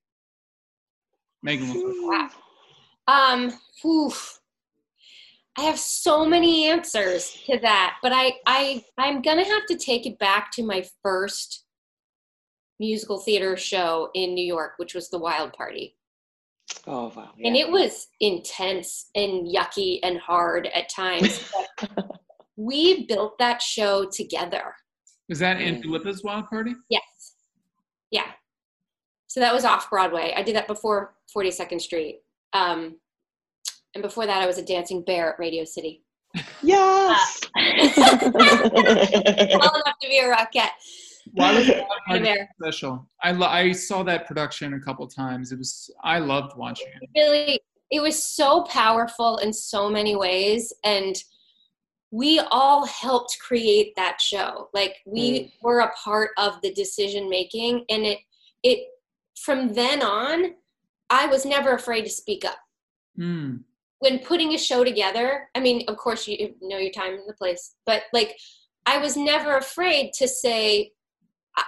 Megan, 1.41 1.71
wow. 1.73 2.29
um, 3.07 3.53
oof. 3.85 4.39
I 5.57 5.61
have 5.61 5.79
so 5.79 6.23
many 6.23 6.69
answers 6.69 7.35
to 7.47 7.57
that, 7.59 7.97
but 8.03 8.11
I, 8.13 8.33
I, 8.45 8.85
I'm 8.97 9.23
gonna 9.23 9.43
have 9.43 9.65
to 9.67 9.75
take 9.75 10.05
it 10.05 10.19
back 10.19 10.51
to 10.51 10.63
my 10.63 10.85
first 11.01 11.65
musical 12.79 13.17
theater 13.19 13.57
show 13.57 14.11
in 14.13 14.35
New 14.35 14.45
York, 14.45 14.73
which 14.77 14.93
was 14.93 15.09
the 15.09 15.17
Wild 15.17 15.53
Party. 15.53 15.95
Oh 16.85 17.11
wow! 17.15 17.31
Yeah. 17.37 17.47
And 17.47 17.57
it 17.57 17.71
was 17.71 18.07
intense 18.19 19.09
and 19.15 19.47
yucky 19.47 19.99
and 20.03 20.19
hard 20.19 20.67
at 20.67 20.89
times. 20.89 21.51
we 22.55 23.07
built 23.07 23.39
that 23.39 23.61
show 23.61 24.05
together. 24.05 24.75
Was 25.27 25.39
that 25.39 25.59
in 25.59 25.81
Philippa's 25.81 26.23
Wild 26.23 26.47
Party? 26.49 26.73
Yes. 26.89 27.33
Yeah. 28.11 28.27
So 29.27 29.39
that 29.39 29.53
was 29.53 29.65
off 29.65 29.89
Broadway. 29.89 30.33
I 30.35 30.43
did 30.43 30.55
that 30.55 30.67
before 30.67 31.15
42nd 31.35 31.81
Street. 31.81 32.21
Um, 32.53 32.97
and 33.97 34.03
before 34.03 34.27
that, 34.27 34.43
I 34.43 34.45
was 34.45 34.59
a 34.59 34.63
dancing 34.63 35.01
bear 35.01 35.33
at 35.33 35.39
Radio 35.39 35.63
City. 35.65 36.03
Yes. 36.61 37.41
Uh, 37.57 38.29
well 39.59 39.75
enough 39.75 39.95
to 40.01 40.07
be 40.07 40.19
a 40.19 40.23
Rockette. 40.23 40.69
Why 41.33 41.55
was 41.55 41.65
that 41.67 41.85
Kind 42.07 42.19
of 42.19 42.23
bear. 42.23 42.49
special? 42.61 43.09
I 43.23 43.31
lo- 43.31 43.47
I 43.47 43.71
saw 43.71 44.03
that 44.03 44.27
production 44.27 44.73
a 44.75 44.79
couple 44.79 45.07
times. 45.07 45.51
It 45.51 45.57
was 45.57 45.89
I 46.03 46.19
loved 46.19 46.55
watching 46.57 46.87
it. 47.01 47.09
really 47.15 47.59
it 47.89 48.01
was 48.01 48.23
so 48.23 48.63
powerful 48.63 49.37
in 49.37 49.51
so 49.51 49.89
many 49.89 50.15
ways 50.15 50.71
and 50.83 51.15
we 52.11 52.39
all 52.51 52.85
helped 52.85 53.37
create 53.41 53.93
that 53.95 54.19
show 54.21 54.69
like 54.73 54.95
we 55.05 55.53
were 55.61 55.79
a 55.79 55.91
part 55.93 56.31
of 56.37 56.61
the 56.61 56.71
decision 56.73 57.29
making 57.29 57.83
and 57.89 58.05
it 58.05 58.19
it 58.63 58.79
from 59.39 59.73
then 59.73 60.01
on 60.03 60.53
i 61.09 61.25
was 61.27 61.45
never 61.45 61.73
afraid 61.75 62.03
to 62.03 62.09
speak 62.09 62.43
up 62.45 62.57
Hmm. 63.15 63.57
When 63.99 64.19
putting 64.19 64.53
a 64.53 64.57
show 64.57 64.83
together 64.83 65.49
i 65.55 65.59
mean 65.59 65.83
of 65.87 65.97
course 65.97 66.27
you 66.27 66.53
know 66.61 66.77
your 66.77 66.91
time 66.91 67.13
and 67.13 67.27
the 67.27 67.33
place 67.33 67.75
but 67.85 68.03
like 68.13 68.37
i 68.85 68.97
was 68.97 69.15
never 69.17 69.57
afraid 69.57 70.11
to 70.13 70.27
say 70.27 70.91
I- 71.55 71.63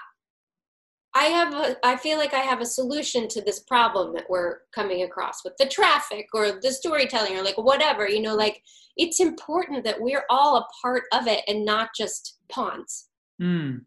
i 1.16 1.24
have 1.26 1.54
a 1.54 1.78
i 1.86 1.96
feel 1.96 2.18
like 2.18 2.34
i 2.34 2.40
have 2.40 2.62
a 2.62 2.66
solution 2.66 3.28
to 3.30 3.42
this 3.42 3.60
problem 3.62 4.14
that 4.14 4.30
we're 4.30 4.60
coming 4.74 5.04
across 5.04 5.44
with 5.44 5.54
the 5.58 5.66
traffic 5.68 6.28
or 6.34 6.60
the 6.62 6.72
storytelling 6.72 7.38
or 7.38 7.44
like 7.44 7.58
whatever 7.58 8.08
you 8.08 8.22
know 8.22 8.36
like 8.36 8.62
it's 8.98 9.20
important 9.20 9.84
that 9.86 10.00
we're 10.02 10.26
all 10.30 10.58
a 10.58 10.68
part 10.82 11.04
of 11.14 11.28
it 11.28 11.44
and 11.48 11.64
not 11.66 11.90
just 11.96 12.38
pawns 12.50 13.06
Hmm. 13.40 13.78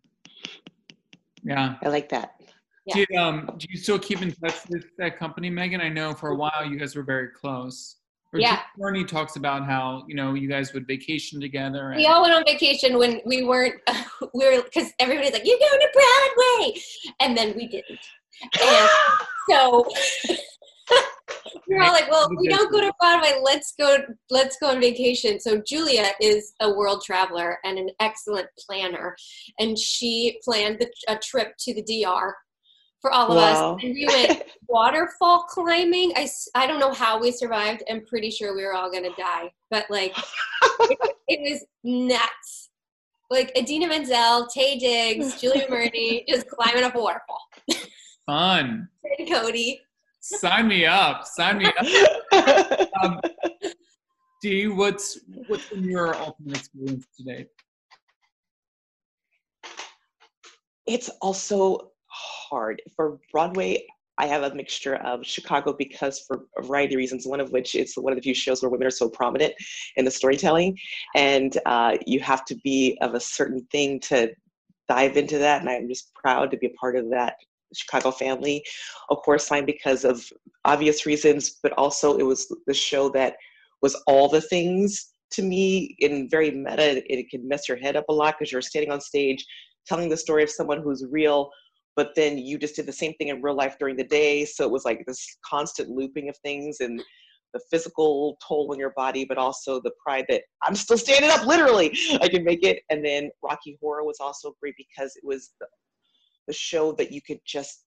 Yeah. 1.44 1.74
I 1.82 1.88
like 1.88 2.08
that. 2.08 2.40
Yeah. 2.86 2.94
Do 2.94 3.06
you, 3.10 3.18
um, 3.18 3.50
do 3.58 3.66
you 3.68 3.76
still 3.76 3.98
keep 3.98 4.22
in 4.22 4.32
touch 4.32 4.54
with 4.70 4.84
that 4.98 5.18
company, 5.18 5.50
Megan? 5.50 5.80
I 5.80 5.88
know 5.88 6.14
for 6.14 6.30
a 6.30 6.34
while 6.36 6.64
you 6.66 6.78
guys 6.78 6.96
were 6.96 7.02
very 7.02 7.28
close. 7.28 7.96
Or 8.32 8.40
Yeah. 8.40 8.60
Carney 8.78 9.04
talks 9.04 9.36
about 9.36 9.66
how 9.66 10.04
you 10.08 10.14
know 10.14 10.34
you 10.34 10.48
guys 10.48 10.72
would 10.72 10.86
vacation 10.86 11.40
together. 11.40 11.90
And, 11.90 11.98
we 11.98 12.06
all 12.06 12.22
went 12.22 12.34
on 12.34 12.44
vacation 12.46 12.98
when 12.98 13.20
we 13.26 13.44
weren't 13.44 13.80
we 14.34 14.46
were 14.46 14.62
because 14.62 14.90
everybody's 14.98 15.32
like 15.32 15.42
you're 15.44 15.58
going 15.58 15.80
to 15.80 15.88
broadway 15.92 16.80
and 17.20 17.36
then 17.36 17.54
we 17.56 17.68
didn't 17.68 18.00
and 18.60 18.88
so 19.50 19.86
we're 21.68 21.82
all 21.82 21.92
like 21.92 22.10
well 22.10 22.28
we 22.38 22.48
don't 22.48 22.70
go 22.72 22.80
to 22.80 22.92
broadway 22.98 23.38
let's 23.42 23.74
go 23.78 23.98
let's 24.30 24.56
go 24.58 24.68
on 24.68 24.80
vacation 24.80 25.38
so 25.40 25.60
julia 25.66 26.10
is 26.20 26.54
a 26.60 26.70
world 26.70 27.02
traveler 27.04 27.58
and 27.64 27.78
an 27.78 27.90
excellent 28.00 28.46
planner 28.58 29.16
and 29.58 29.78
she 29.78 30.38
planned 30.44 30.78
the, 30.78 30.90
a 31.08 31.16
trip 31.18 31.54
to 31.58 31.74
the 31.74 31.82
dr 31.82 32.34
for 33.02 33.10
all 33.12 33.30
of 33.32 33.36
Wow. 33.36 33.74
us 33.76 33.82
and 33.84 33.92
we 33.94 34.06
went 34.06 34.42
waterfall 34.68 35.42
climbing 35.42 36.12
I, 36.16 36.28
I 36.54 36.66
don't 36.66 36.78
know 36.80 36.92
how 36.94 37.20
we 37.20 37.30
survived 37.32 37.82
i'm 37.90 38.06
pretty 38.06 38.30
sure 38.30 38.56
we 38.56 38.62
were 38.64 38.74
all 38.74 38.90
going 38.90 39.02
to 39.02 39.14
die 39.18 39.52
but 39.70 39.84
like 39.90 40.16
it, 40.90 40.98
it 41.28 41.40
was 41.52 41.64
nuts 41.84 42.70
like 43.30 43.50
Idina 43.56 43.86
Menzel, 43.88 44.46
Taye 44.54 44.78
Diggs, 44.78 45.26
Julia 45.40 45.64
Murney, 45.70 46.22
just 46.28 46.46
climbing 46.48 46.84
up 46.84 46.94
a 46.96 47.00
waterfall. 47.00 47.40
Fun. 48.26 48.88
And 49.18 49.26
Cody. 49.30 49.80
Sign 50.20 50.68
me 50.68 50.84
up. 50.84 51.24
Sign 51.26 51.56
me 51.56 51.64
up. 51.64 52.88
Um, 53.02 53.20
Dee, 54.42 54.66
what's 54.68 55.18
what's 55.48 55.66
been 55.70 55.82
your 55.84 56.14
ultimate 56.14 56.58
experience 56.58 57.06
today? 57.16 57.46
it's 60.86 61.08
also 61.22 61.91
hard. 62.52 62.82
For 62.96 63.18
broadway 63.32 63.84
i 64.18 64.26
have 64.26 64.42
a 64.42 64.54
mixture 64.54 64.96
of 64.96 65.24
chicago 65.24 65.72
because 65.72 66.20
for 66.26 66.44
a 66.58 66.62
variety 66.62 66.94
of 66.94 66.98
reasons 66.98 67.26
one 67.26 67.40
of 67.40 67.50
which 67.50 67.74
is 67.74 67.94
one 67.96 68.12
of 68.12 68.18
the 68.18 68.22
few 68.22 68.34
shows 68.34 68.60
where 68.60 68.68
women 68.68 68.86
are 68.86 68.98
so 69.02 69.08
prominent 69.08 69.54
in 69.96 70.04
the 70.04 70.10
storytelling. 70.10 70.76
And 71.14 71.56
uh, 71.64 71.96
you 72.06 72.20
have 72.20 72.44
to 72.44 72.54
be 72.56 72.98
of 73.00 73.14
a 73.14 73.20
certain 73.20 73.66
thing 73.72 74.00
to 74.10 74.30
dive 74.86 75.16
into 75.16 75.38
that 75.38 75.60
and 75.60 75.70
i'm 75.70 75.88
just 75.88 76.12
proud 76.14 76.50
to 76.50 76.58
be 76.58 76.66
a 76.66 76.78
part 76.82 76.96
of 76.96 77.08
that 77.10 77.36
chicago 77.74 78.10
family. 78.10 78.62
Of 79.08 79.18
course 79.26 79.48
fine 79.48 79.64
because 79.64 80.04
of 80.04 80.16
obvious 80.66 81.06
reasons 81.06 81.58
but 81.62 81.72
also 81.82 82.18
it 82.18 82.26
was 82.32 82.40
the 82.66 82.74
show 82.74 83.08
that 83.10 83.36
was 83.80 83.94
all 84.06 84.28
the 84.28 84.46
things 84.54 85.14
to 85.30 85.42
me 85.42 85.96
in 86.00 86.28
very 86.28 86.50
meta 86.50 86.88
it 87.10 87.30
can 87.30 87.48
mess 87.48 87.66
your 87.68 87.78
head 87.78 87.96
up 87.96 88.04
a 88.10 88.12
lot 88.20 88.34
because 88.34 88.52
you're 88.52 88.70
standing 88.70 88.92
on 88.92 89.00
stage 89.00 89.42
telling 89.86 90.08
the 90.08 90.16
story 90.16 90.42
of 90.42 90.50
someone 90.50 90.80
who's 90.82 91.04
real 91.10 91.50
but 91.96 92.14
then 92.16 92.38
you 92.38 92.58
just 92.58 92.76
did 92.76 92.86
the 92.86 92.92
same 92.92 93.12
thing 93.14 93.28
in 93.28 93.42
real 93.42 93.54
life 93.54 93.76
during 93.78 93.96
the 93.96 94.04
day 94.04 94.44
so 94.44 94.64
it 94.64 94.70
was 94.70 94.84
like 94.84 95.04
this 95.06 95.36
constant 95.44 95.88
looping 95.88 96.28
of 96.28 96.36
things 96.38 96.78
and 96.80 97.02
the 97.54 97.60
physical 97.70 98.38
toll 98.46 98.68
on 98.72 98.78
your 98.78 98.92
body 98.96 99.24
but 99.24 99.38
also 99.38 99.80
the 99.80 99.92
pride 100.04 100.24
that 100.28 100.42
i'm 100.62 100.74
still 100.74 100.98
standing 100.98 101.30
up 101.30 101.46
literally 101.46 101.96
i 102.20 102.28
can 102.28 102.44
make 102.44 102.64
it. 102.64 102.82
And 102.90 103.04
then 103.04 103.30
rocky 103.42 103.78
horror 103.80 104.04
was 104.04 104.18
also 104.20 104.54
great 104.60 104.74
because 104.76 105.14
it 105.16 105.24
was 105.24 105.52
the, 105.60 105.66
the 106.46 106.54
show 106.54 106.92
that 106.92 107.12
you 107.12 107.20
could 107.20 107.40
just 107.46 107.84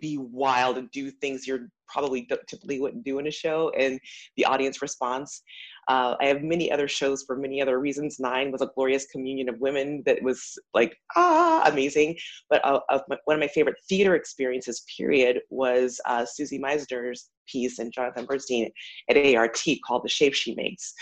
be 0.00 0.18
wild 0.18 0.78
and 0.78 0.90
do 0.90 1.10
things 1.10 1.46
you're 1.46 1.68
probably 1.88 2.28
typically 2.48 2.80
wouldn't 2.80 3.04
do 3.04 3.18
in 3.18 3.26
a 3.26 3.30
show 3.30 3.70
and 3.78 4.00
the 4.36 4.44
audience 4.44 4.82
response. 4.82 5.42
Uh, 5.88 6.16
i 6.20 6.26
have 6.26 6.42
many 6.42 6.70
other 6.72 6.88
shows 6.88 7.22
for 7.24 7.36
many 7.36 7.62
other 7.62 7.78
reasons. 7.78 8.18
Nine 8.18 8.50
was 8.50 8.60
a 8.60 8.70
glorious 8.74 9.06
communion 9.06 9.48
of 9.48 9.60
women 9.60 10.02
that 10.04 10.20
was 10.22 10.58
like 10.74 10.96
ah 11.14 11.62
amazing. 11.66 12.16
But 12.50 12.64
uh, 12.64 12.80
of 12.90 13.02
my, 13.08 13.16
one 13.24 13.36
of 13.36 13.40
my 13.40 13.48
favorite 13.48 13.76
theater 13.88 14.14
experiences 14.16 14.84
period 14.96 15.40
was 15.50 16.00
uh, 16.06 16.24
susie 16.24 16.58
misner's 16.58 17.28
piece 17.48 17.78
and 17.78 17.92
jonathan 17.92 18.24
bernstein 18.24 18.70
at 19.08 19.16
art 19.36 19.56
called 19.86 20.04
the 20.04 20.08
shape 20.08 20.34
she 20.34 20.54
makes. 20.54 20.92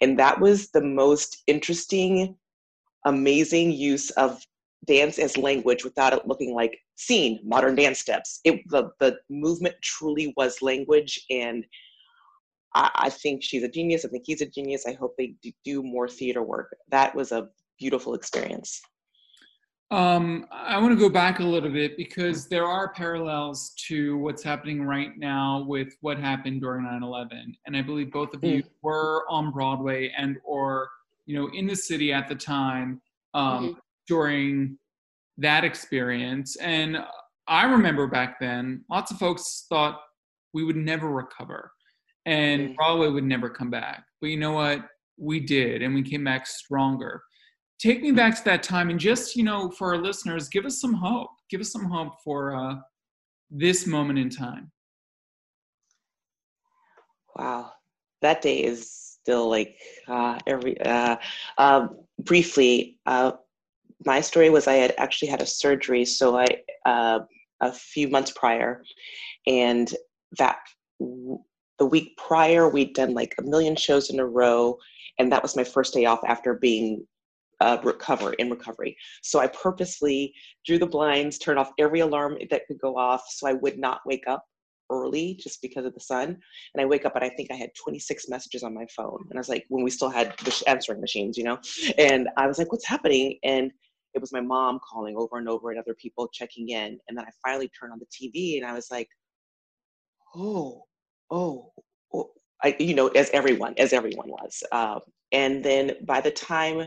And 0.00 0.18
that 0.18 0.40
was 0.40 0.70
the 0.70 0.82
most 0.82 1.42
interesting 1.46 2.36
amazing 3.04 3.70
use 3.70 4.10
of 4.10 4.42
dance 4.86 5.18
as 5.18 5.36
language 5.36 5.84
without 5.84 6.12
it 6.12 6.26
looking 6.26 6.54
like 6.54 6.78
scene 6.96 7.40
modern 7.44 7.74
dance 7.74 7.98
steps. 7.98 8.40
It 8.44 8.60
the, 8.68 8.90
the 9.00 9.18
movement 9.28 9.76
truly 9.82 10.32
was 10.36 10.62
language 10.62 11.24
and 11.30 11.64
I, 12.74 12.90
I 12.94 13.10
think 13.10 13.42
she's 13.42 13.62
a 13.62 13.68
genius. 13.68 14.04
I 14.04 14.08
think 14.08 14.24
he's 14.26 14.40
a 14.40 14.46
genius. 14.46 14.86
I 14.86 14.92
hope 14.92 15.14
they 15.16 15.34
do, 15.64 15.82
more 15.82 16.08
theater 16.08 16.42
work. 16.42 16.74
That 16.90 17.14
was 17.14 17.32
a 17.32 17.48
beautiful 17.78 18.14
experience. 18.14 18.80
Um, 19.90 20.46
I 20.50 20.78
want 20.78 20.92
to 20.92 20.98
go 20.98 21.08
back 21.08 21.38
a 21.38 21.44
little 21.44 21.70
bit 21.70 21.96
because 21.96 22.48
there 22.48 22.64
are 22.64 22.92
parallels 22.92 23.74
to 23.86 24.16
what's 24.18 24.42
happening 24.42 24.82
right 24.82 25.16
now 25.16 25.64
with 25.68 25.94
what 26.00 26.18
happened 26.18 26.62
during 26.62 26.84
9/11, 26.84 27.54
and 27.66 27.76
I 27.76 27.82
believe 27.82 28.10
both 28.10 28.34
of 28.34 28.42
you 28.42 28.64
were 28.82 29.24
on 29.28 29.52
Broadway 29.52 30.12
and 30.16 30.38
or 30.42 30.88
you 31.26 31.36
know 31.36 31.48
in 31.54 31.66
the 31.66 31.76
city 31.76 32.12
at 32.12 32.28
the 32.28 32.34
time. 32.34 33.00
Um, 33.34 33.76
during 34.06 34.78
that 35.38 35.64
experience. 35.64 36.56
And 36.56 36.98
I 37.46 37.64
remember 37.64 38.06
back 38.06 38.38
then, 38.40 38.84
lots 38.90 39.10
of 39.10 39.18
folks 39.18 39.66
thought 39.68 40.00
we 40.52 40.64
would 40.64 40.76
never 40.76 41.10
recover 41.10 41.70
and 42.26 42.70
Mm. 42.70 42.76
Broadway 42.76 43.08
would 43.08 43.24
never 43.24 43.50
come 43.50 43.70
back. 43.70 44.04
But 44.20 44.30
you 44.30 44.38
know 44.38 44.52
what? 44.52 44.86
We 45.16 45.40
did, 45.40 45.82
and 45.82 45.94
we 45.94 46.02
came 46.02 46.24
back 46.24 46.46
stronger. 46.46 47.22
Take 47.78 48.02
me 48.02 48.12
back 48.12 48.36
to 48.36 48.44
that 48.44 48.62
time, 48.62 48.90
and 48.90 48.98
just 48.98 49.36
you 49.36 49.42
know, 49.44 49.70
for 49.70 49.94
our 49.94 50.00
listeners, 50.00 50.48
give 50.48 50.64
us 50.64 50.80
some 50.80 50.94
hope. 50.94 51.30
Give 51.50 51.60
us 51.60 51.70
some 51.70 51.84
hope 51.84 52.14
for 52.22 52.54
uh, 52.54 52.76
this 53.50 53.86
moment 53.86 54.18
in 54.18 54.30
time. 54.30 54.72
Wow, 57.36 57.72
that 58.22 58.42
day 58.42 58.64
is 58.64 58.90
still 58.90 59.48
like 59.48 59.76
uh, 60.08 60.38
every. 60.46 60.80
Uh, 60.80 61.16
um, 61.58 61.96
briefly, 62.18 62.98
uh, 63.06 63.32
my 64.04 64.20
story 64.20 64.50
was 64.50 64.66
I 64.66 64.74
had 64.74 64.94
actually 64.98 65.28
had 65.28 65.42
a 65.42 65.46
surgery, 65.46 66.04
so 66.04 66.38
I 66.38 66.46
uh, 66.86 67.20
a 67.60 67.72
few 67.72 68.08
months 68.08 68.32
prior, 68.32 68.82
and 69.46 69.92
that 70.38 70.58
w- 71.00 71.38
the 71.78 71.86
week 71.86 72.16
prior 72.16 72.68
we'd 72.68 72.94
done 72.94 73.14
like 73.14 73.34
a 73.38 73.42
million 73.42 73.76
shows 73.76 74.10
in 74.10 74.20
a 74.20 74.26
row, 74.26 74.76
and 75.18 75.30
that 75.32 75.42
was 75.42 75.56
my 75.56 75.64
first 75.64 75.94
day 75.94 76.04
off 76.04 76.20
after 76.26 76.54
being 76.54 77.06
uh, 77.60 77.78
recover 77.82 78.32
in 78.34 78.50
recovery. 78.50 78.96
So 79.22 79.38
I 79.40 79.46
purposely 79.46 80.34
drew 80.66 80.78
the 80.78 80.86
blinds, 80.86 81.38
turned 81.38 81.58
off 81.58 81.72
every 81.78 82.00
alarm 82.00 82.38
that 82.50 82.66
could 82.66 82.78
go 82.80 82.96
off, 82.96 83.24
so 83.28 83.46
I 83.46 83.54
would 83.54 83.78
not 83.78 84.00
wake 84.06 84.24
up 84.26 84.44
early 84.90 85.38
just 85.40 85.60
because 85.62 85.84
of 85.84 85.94
the 85.94 86.00
sun. 86.00 86.28
And 86.28 86.80
I 86.80 86.84
wake 86.84 87.04
up 87.04 87.14
and 87.16 87.24
I 87.24 87.28
think 87.30 87.50
I 87.50 87.54
had 87.54 87.70
26 87.82 88.28
messages 88.28 88.62
on 88.62 88.74
my 88.74 88.86
phone. 88.94 89.24
And 89.30 89.38
I 89.38 89.40
was 89.40 89.48
like, 89.48 89.64
when 89.68 89.84
we 89.84 89.90
still 89.90 90.10
had 90.10 90.34
the 90.44 90.62
answering 90.66 91.00
machines, 91.00 91.36
you 91.36 91.44
know? 91.44 91.58
And 91.98 92.28
I 92.36 92.46
was 92.46 92.58
like, 92.58 92.70
what's 92.72 92.86
happening? 92.86 93.38
And 93.44 93.70
it 94.14 94.20
was 94.20 94.32
my 94.32 94.40
mom 94.40 94.78
calling 94.88 95.16
over 95.16 95.38
and 95.38 95.48
over 95.48 95.70
and 95.70 95.78
other 95.78 95.94
people 95.94 96.28
checking 96.32 96.68
in. 96.68 96.98
And 97.08 97.16
then 97.16 97.24
I 97.24 97.30
finally 97.46 97.70
turned 97.78 97.92
on 97.92 97.98
the 97.98 98.06
TV 98.06 98.58
and 98.58 98.66
I 98.66 98.72
was 98.72 98.88
like, 98.90 99.08
oh, 100.34 100.84
oh, 101.30 101.72
oh. 102.12 102.30
I, 102.62 102.76
you 102.78 102.94
know, 102.94 103.08
as 103.08 103.30
everyone, 103.30 103.74
as 103.76 103.92
everyone 103.92 104.28
was. 104.28 104.62
Um, 104.72 105.00
and 105.32 105.64
then 105.64 105.92
by 106.06 106.20
the 106.20 106.30
time 106.30 106.86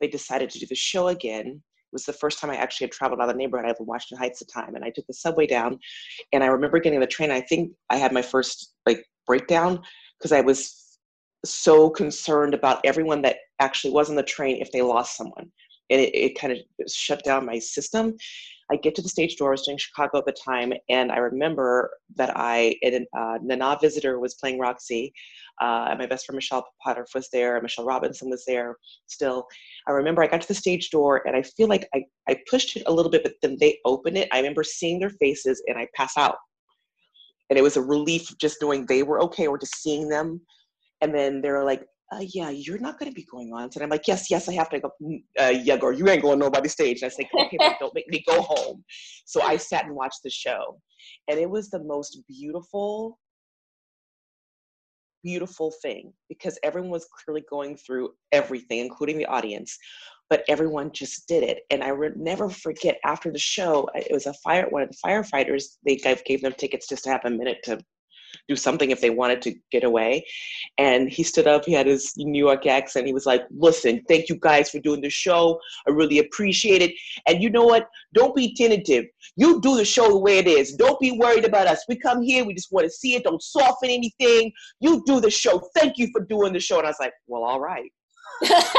they 0.00 0.08
decided 0.08 0.50
to 0.50 0.58
do 0.58 0.66
the 0.66 0.74
show 0.74 1.08
again, 1.08 1.62
was 1.92 2.04
the 2.04 2.12
first 2.12 2.38
time 2.38 2.50
I 2.50 2.56
actually 2.56 2.86
had 2.86 2.92
traveled 2.92 3.20
out 3.20 3.28
of 3.28 3.34
the 3.34 3.38
neighborhood. 3.38 3.66
I 3.66 3.68
lived 3.68 3.80
in 3.80 3.86
Washington 3.86 4.18
Heights 4.18 4.42
at 4.42 4.48
the 4.48 4.52
time, 4.52 4.74
and 4.74 4.84
I 4.84 4.90
took 4.90 5.06
the 5.06 5.14
subway 5.14 5.46
down. 5.46 5.78
And 6.32 6.42
I 6.42 6.48
remember 6.48 6.78
getting 6.78 7.00
the 7.00 7.06
train. 7.06 7.30
I 7.30 7.40
think 7.40 7.72
I 7.90 7.96
had 7.96 8.12
my 8.12 8.22
first 8.22 8.74
like 8.86 9.04
breakdown 9.26 9.80
because 10.18 10.32
I 10.32 10.40
was 10.40 10.98
so 11.44 11.88
concerned 11.90 12.54
about 12.54 12.80
everyone 12.84 13.22
that 13.22 13.36
actually 13.60 13.92
was 13.92 14.10
on 14.10 14.16
the 14.16 14.22
train 14.22 14.60
if 14.60 14.70
they 14.72 14.82
lost 14.82 15.16
someone, 15.16 15.50
and 15.90 16.00
it, 16.00 16.14
it 16.14 16.38
kind 16.38 16.52
of 16.52 16.58
shut 16.88 17.22
down 17.24 17.44
my 17.44 17.58
system. 17.58 18.16
I 18.72 18.76
get 18.76 18.94
to 18.94 19.02
the 19.02 19.08
stage 19.08 19.36
door. 19.36 19.48
I 19.48 19.52
was 19.52 19.62
doing 19.62 19.78
Chicago 19.78 20.18
at 20.18 20.26
the 20.26 20.32
time, 20.32 20.72
and 20.88 21.10
I 21.10 21.16
remember 21.16 21.90
that 22.14 22.32
I, 22.36 22.76
and, 22.82 23.04
uh, 23.18 23.38
Nana 23.42 23.76
Visitor 23.80 24.20
was 24.20 24.34
playing 24.34 24.60
Roxie. 24.60 25.12
Uh, 25.60 25.94
my 25.98 26.06
best 26.06 26.24
friend 26.24 26.36
Michelle 26.36 26.66
Potter 26.82 27.04
was 27.12 27.28
there. 27.32 27.60
Michelle 27.60 27.84
Robinson 27.84 28.30
was 28.30 28.44
there 28.46 28.76
still. 29.08 29.46
I 29.88 29.92
remember 29.92 30.22
I 30.22 30.28
got 30.28 30.40
to 30.42 30.48
the 30.48 30.54
stage 30.54 30.90
door, 30.90 31.26
and 31.26 31.34
I 31.34 31.42
feel 31.42 31.66
like 31.66 31.88
I, 31.94 32.04
I 32.28 32.36
pushed 32.48 32.76
it 32.76 32.84
a 32.86 32.92
little 32.92 33.10
bit, 33.10 33.24
but 33.24 33.34
then 33.42 33.56
they 33.58 33.78
opened 33.84 34.16
it. 34.16 34.28
I 34.32 34.38
remember 34.38 34.62
seeing 34.62 35.00
their 35.00 35.10
faces, 35.10 35.60
and 35.66 35.76
I 35.76 35.88
pass 35.96 36.16
out. 36.16 36.36
And 37.48 37.58
it 37.58 37.62
was 37.62 37.76
a 37.76 37.82
relief 37.82 38.38
just 38.38 38.58
knowing 38.62 38.86
they 38.86 39.02
were 39.02 39.20
okay 39.22 39.48
or 39.48 39.58
just 39.58 39.82
seeing 39.82 40.08
them. 40.08 40.40
And 41.00 41.12
then 41.12 41.40
they 41.40 41.50
were 41.50 41.64
like, 41.64 41.84
uh, 42.12 42.24
yeah, 42.34 42.50
you're 42.50 42.78
not 42.78 42.98
going 42.98 43.10
to 43.10 43.14
be 43.14 43.24
going 43.30 43.52
on. 43.52 43.64
And 43.74 43.82
I'm 43.82 43.88
like, 43.90 44.08
yes, 44.08 44.30
yes, 44.30 44.48
I 44.48 44.54
have 44.54 44.68
to 44.70 44.80
go. 44.80 44.90
"Mm, 45.02 45.22
Uh, 45.40 45.54
yeah, 45.62 45.76
girl, 45.76 45.92
you 45.92 46.08
ain't 46.08 46.22
going 46.22 46.38
nobody's 46.38 46.72
stage. 46.72 47.02
And 47.02 47.10
I 47.10 47.14
say, 47.14 47.28
okay, 47.38 47.60
but 47.62 47.74
don't 47.78 47.94
make 47.94 48.08
me 48.08 48.24
go 48.26 48.42
home. 48.42 48.84
So 49.26 49.42
I 49.42 49.56
sat 49.56 49.84
and 49.86 49.94
watched 49.94 50.20
the 50.24 50.30
show. 50.30 50.80
And 51.28 51.38
it 51.38 51.48
was 51.48 51.70
the 51.70 51.82
most 51.84 52.20
beautiful, 52.28 53.18
beautiful 55.22 55.72
thing 55.82 56.12
because 56.28 56.58
everyone 56.62 56.90
was 56.90 57.06
clearly 57.24 57.44
going 57.48 57.76
through 57.76 58.10
everything, 58.32 58.80
including 58.80 59.18
the 59.18 59.26
audience. 59.26 59.76
But 60.28 60.44
everyone 60.48 60.92
just 60.92 61.26
did 61.28 61.42
it. 61.42 61.62
And 61.70 61.82
I 61.82 61.88
re- 61.88 62.10
never 62.16 62.48
forget 62.48 62.98
after 63.04 63.32
the 63.32 63.38
show, 63.38 63.88
it 63.94 64.12
was 64.12 64.26
a 64.26 64.34
fire, 64.34 64.66
one 64.70 64.82
of 64.82 64.90
the 64.90 64.96
firefighters, 65.04 65.64
they 65.84 65.96
gave 65.96 66.42
them 66.42 66.54
tickets 66.56 66.88
just 66.88 67.04
to 67.04 67.10
have 67.10 67.24
a 67.24 67.30
minute 67.30 67.58
to 67.64 67.80
do 68.48 68.56
something 68.56 68.90
if 68.90 69.00
they 69.00 69.10
wanted 69.10 69.42
to 69.42 69.54
get 69.70 69.84
away. 69.84 70.24
And 70.78 71.08
he 71.10 71.22
stood 71.22 71.46
up, 71.46 71.64
he 71.64 71.72
had 71.72 71.86
his 71.86 72.12
New 72.16 72.38
York 72.38 72.66
accent. 72.66 73.06
He 73.06 73.12
was 73.12 73.26
like, 73.26 73.42
Listen, 73.50 74.02
thank 74.08 74.28
you 74.28 74.36
guys 74.40 74.70
for 74.70 74.78
doing 74.80 75.00
the 75.00 75.10
show. 75.10 75.60
I 75.86 75.90
really 75.90 76.18
appreciate 76.18 76.82
it. 76.82 76.92
And 77.26 77.42
you 77.42 77.50
know 77.50 77.64
what? 77.64 77.88
Don't 78.14 78.34
be 78.34 78.54
tentative. 78.54 79.06
You 79.36 79.60
do 79.60 79.76
the 79.76 79.84
show 79.84 80.08
the 80.08 80.18
way 80.18 80.38
it 80.38 80.46
is. 80.46 80.74
Don't 80.74 81.00
be 81.00 81.12
worried 81.12 81.44
about 81.44 81.66
us. 81.66 81.84
We 81.88 81.96
come 81.96 82.22
here, 82.22 82.44
we 82.44 82.54
just 82.54 82.72
want 82.72 82.84
to 82.86 82.90
see 82.90 83.14
it. 83.14 83.24
Don't 83.24 83.42
soften 83.42 83.90
anything. 83.90 84.52
You 84.80 85.02
do 85.06 85.20
the 85.20 85.30
show. 85.30 85.60
Thank 85.76 85.98
you 85.98 86.08
for 86.12 86.24
doing 86.24 86.52
the 86.52 86.60
show. 86.60 86.78
And 86.78 86.86
I 86.86 86.90
was 86.90 87.00
like, 87.00 87.12
Well, 87.26 87.44
all 87.44 87.60
right. 87.60 87.90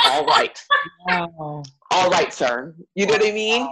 All 0.05 0.25
right. 0.25 0.59
Wow. 1.07 1.63
All 1.89 2.09
right, 2.09 2.31
sir. 2.33 2.75
You 2.95 3.05
know 3.07 3.13
what 3.13 3.25
I 3.25 3.31
mean? 3.31 3.67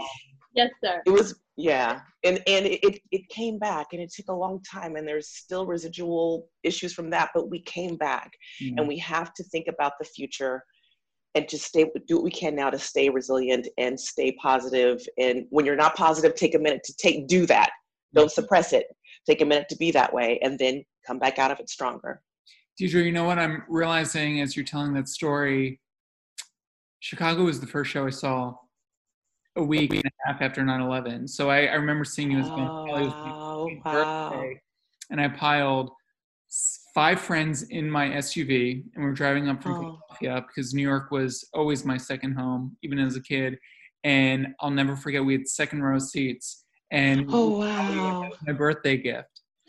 yes, 0.55 0.69
sir. 0.83 1.01
it 1.05 1.09
was 1.11 1.39
yeah 1.59 1.99
and 2.23 2.41
and 2.47 2.65
it, 2.65 2.99
it 3.11 3.29
came 3.29 3.59
back 3.59 3.87
and 3.91 4.01
it 4.01 4.11
took 4.11 4.29
a 4.29 4.33
long 4.33 4.61
time 4.63 4.95
and 4.95 5.07
there's 5.07 5.27
still 5.27 5.65
residual 5.65 6.47
issues 6.63 6.93
from 6.93 7.09
that 7.09 7.29
but 7.33 7.49
we 7.49 7.61
came 7.61 7.95
back 7.97 8.31
mm. 8.61 8.73
and 8.77 8.87
we 8.87 8.97
have 8.97 9.33
to 9.33 9.43
think 9.43 9.67
about 9.67 9.93
the 9.99 10.05
future 10.05 10.63
and 11.35 11.47
just 11.47 11.65
stay 11.65 11.85
do 12.07 12.15
what 12.15 12.23
we 12.23 12.31
can 12.31 12.55
now 12.55 12.69
to 12.69 12.79
stay 12.79 13.09
resilient 13.09 13.67
and 13.77 13.99
stay 13.99 14.31
positive 14.33 15.05
and 15.17 15.45
when 15.49 15.65
you're 15.65 15.75
not 15.75 15.95
positive 15.95 16.35
take 16.35 16.55
a 16.55 16.59
minute 16.59 16.81
to 16.83 16.93
take 16.97 17.27
do 17.27 17.45
that. 17.45 17.69
Don't 18.13 18.31
suppress 18.31 18.73
it. 18.73 18.87
Take 19.27 19.41
a 19.41 19.45
minute 19.45 19.67
to 19.69 19.77
be 19.77 19.91
that 19.91 20.11
way 20.11 20.39
and 20.41 20.57
then 20.57 20.83
come 21.05 21.19
back 21.19 21.37
out 21.37 21.51
of 21.51 21.59
it 21.59 21.69
stronger. 21.69 22.21
Deidre, 22.79 23.05
you 23.05 23.11
know 23.11 23.25
what 23.25 23.37
I'm 23.37 23.63
realizing 23.69 24.41
as 24.41 24.55
you're 24.55 24.65
telling 24.65 24.93
that 24.93 25.07
story? 25.07 25.79
Chicago 26.99 27.43
was 27.43 27.59
the 27.59 27.67
first 27.67 27.91
show 27.91 28.07
I 28.07 28.09
saw 28.09 28.55
a 29.59 29.63
week 29.63 29.93
and 29.93 30.03
a 30.05 30.11
half 30.25 30.41
after 30.41 30.61
9/11. 30.63 31.29
So 31.29 31.49
I, 31.49 31.65
I 31.65 31.73
remember 31.75 32.05
seeing 32.05 32.31
you 32.31 32.39
as 32.39 32.49
oh, 32.49 32.55
It 32.55 32.61
wow, 32.65 33.67
my 33.85 33.91
wow. 33.93 34.29
birthday, 34.31 34.61
and 35.11 35.21
I 35.21 35.27
piled 35.29 35.91
five 36.95 37.19
friends 37.19 37.63
in 37.69 37.89
my 37.89 38.09
SUV, 38.09 38.83
and 38.95 39.03
we 39.03 39.09
were 39.09 39.13
driving 39.13 39.49
up 39.49 39.61
from 39.61 39.73
Oh. 39.73 39.99
Philadelphia 40.19 40.45
because 40.47 40.73
New 40.73 40.81
York 40.81 41.11
was 41.11 41.47
always 41.53 41.85
my 41.85 41.97
second 41.97 42.33
home, 42.33 42.75
even 42.81 42.97
as 42.99 43.15
a 43.15 43.21
kid. 43.21 43.57
And 44.03 44.47
I'll 44.61 44.71
never 44.71 44.95
forget 44.95 45.23
we 45.23 45.33
had 45.33 45.47
second 45.47 45.83
row 45.83 45.99
seats, 45.99 46.63
and 46.91 47.25
oh 47.29 47.59
wow 47.59 48.29
my 48.47 48.53
birthday 48.53 48.97
gift. 48.97 49.27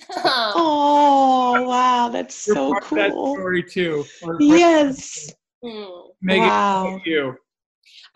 oh 0.16 1.64
wow 1.68 2.08
that's 2.08 2.46
You're 2.46 2.56
so 2.56 2.70
part 2.72 2.84
of 2.84 2.90
that 2.90 3.10
cool 3.10 3.34
story 3.34 3.62
too. 3.62 4.04
Or- 4.22 4.36
yes 4.40 5.32
Hmm. 5.62 6.08
Megan, 6.22 6.48
Wow. 6.48 6.82
thank 6.84 7.04
you. 7.04 7.34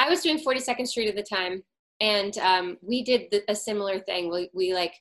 I 0.05 0.09
was 0.11 0.21
doing 0.21 0.39
42nd 0.39 0.87
Street 0.87 1.09
at 1.09 1.17
the 1.17 1.23
time, 1.23 1.63
and 2.01 2.37
um, 2.39 2.77
we 2.83 3.03
did 3.03 3.29
the, 3.31 3.43
a 3.49 3.55
similar 3.55 3.99
thing. 3.99 4.31
We, 4.31 4.51
we 4.53 4.75
like 4.75 4.95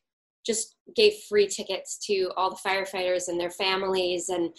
just 0.46 0.76
gave 0.96 1.14
free 1.30 1.48
tickets 1.48 1.98
to 2.08 2.32
all 2.38 2.50
the 2.52 2.70
firefighters 2.70 3.28
and 3.28 3.40
their 3.40 3.50
families, 3.52 4.30
and 4.30 4.56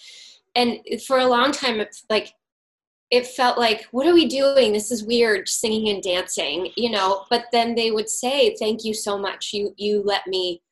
and 0.54 0.80
for 1.07 1.18
a 1.18 1.26
long 1.26 1.50
time, 1.52 1.80
it's 1.80 2.04
like 2.11 2.35
it 3.11 3.26
felt 3.26 3.59
like, 3.59 3.87
what 3.92 4.07
are 4.07 4.14
we 4.14 4.26
doing? 4.26 4.72
This 4.72 4.90
is 4.90 5.04
weird, 5.04 5.48
singing 5.48 5.88
and 5.88 6.02
dancing, 6.02 6.70
you 6.76 6.90
know. 6.90 7.24
But 7.30 7.46
then 7.52 7.74
they 7.74 7.90
would 7.90 8.09
say, 8.09 8.54
"Thank 8.59 8.85
you 8.85 8.92
so 8.92 9.18
much. 9.18 9.52
You 9.52 9.72
you 9.76 10.02
let 10.04 10.26
me 10.26 10.62